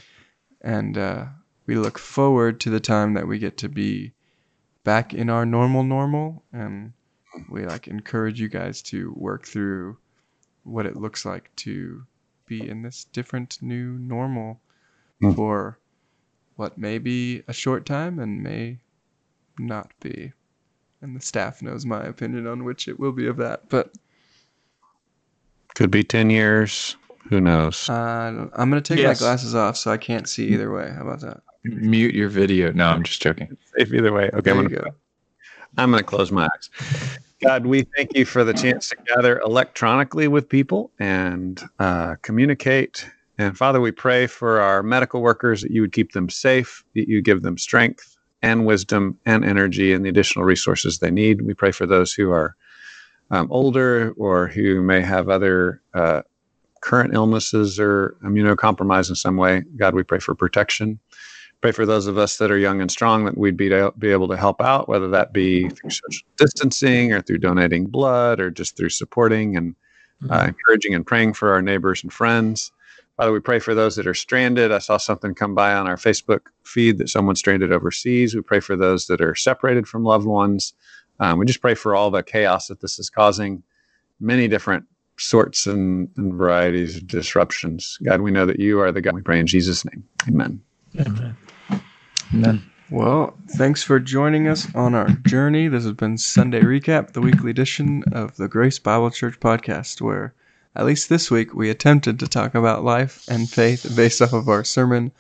[0.61, 1.25] And uh,
[1.69, 4.11] we look forward to the time that we get to be
[4.83, 6.41] back in our normal normal.
[6.51, 6.93] And
[7.47, 9.95] we like encourage you guys to work through
[10.63, 12.03] what it looks like to
[12.47, 14.59] be in this different new normal
[15.21, 15.35] mm.
[15.35, 15.77] for
[16.55, 18.79] what may be a short time and may
[19.59, 20.33] not be.
[21.03, 23.69] And the staff knows my opinion on which it will be of that.
[23.69, 23.93] But
[25.75, 26.97] could be 10 years.
[27.29, 27.87] Who knows?
[27.87, 29.21] Uh, I'm going to take yes.
[29.21, 30.91] my glasses off so I can't see either way.
[30.91, 31.43] How about that?
[31.64, 32.72] Mute your video.
[32.72, 33.57] No, I'm just joking.
[33.77, 34.30] Safe either way.
[34.34, 34.95] Okay, there I'm going to go.
[35.77, 36.69] I'm to close my eyes.
[37.41, 43.10] God, we thank you for the chance to gather electronically with people and uh, communicate.
[43.38, 47.07] And Father, we pray for our medical workers that you would keep them safe, that
[47.07, 51.41] you give them strength and wisdom and energy and the additional resources they need.
[51.41, 52.56] We pray for those who are
[53.31, 56.23] um, older or who may have other uh,
[56.81, 59.64] current illnesses or immunocompromised in some way.
[59.77, 60.99] God, we pray for protection.
[61.61, 64.11] Pray for those of us that are young and strong that we'd be, to, be
[64.11, 68.49] able to help out, whether that be through social distancing or through donating blood or
[68.49, 69.76] just through supporting and
[70.30, 70.48] uh, mm-hmm.
[70.49, 72.72] encouraging and praying for our neighbors and friends.
[73.18, 74.72] Father, we pray for those that are stranded.
[74.72, 78.34] I saw something come by on our Facebook feed that someone stranded overseas.
[78.34, 80.73] We pray for those that are separated from loved ones.
[81.19, 83.61] Um, we just pray for all the chaos that this is causing,
[84.22, 84.86] many different
[85.18, 87.98] sorts and, and, varieties of disruptions.
[88.03, 89.15] God, we know that you are the God.
[89.15, 90.02] We pray in Jesus' name.
[90.30, 90.61] Amen.
[90.98, 91.36] Amen.
[92.34, 92.69] Amen.
[92.91, 95.68] Well, thanks for joining us on our journey.
[95.68, 100.34] This has been Sunday Recap, the weekly edition of the Grace Bible Church podcast, where
[100.76, 104.47] at least this week we attempted to talk about life and faith based off of
[104.49, 105.11] our sermon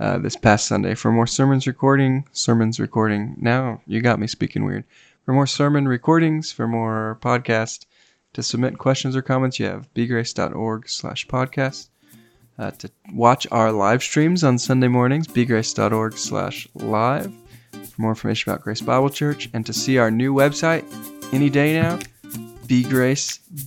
[0.00, 0.94] uh, this past Sunday.
[0.94, 3.36] For more sermons recording, sermons recording.
[3.38, 4.84] Now you got me speaking weird.
[5.24, 7.86] For more sermon recordings, for more podcast,
[8.32, 11.88] to submit questions or comments, you have bgrace.org slash podcast.
[12.58, 17.32] Uh, to watch our live streams on Sunday mornings, bgrace.org slash live.
[17.70, 20.84] For more information about Grace Bible Church and to see our new website
[21.32, 21.98] any day now,
[22.66, 23.58] bgrace.org.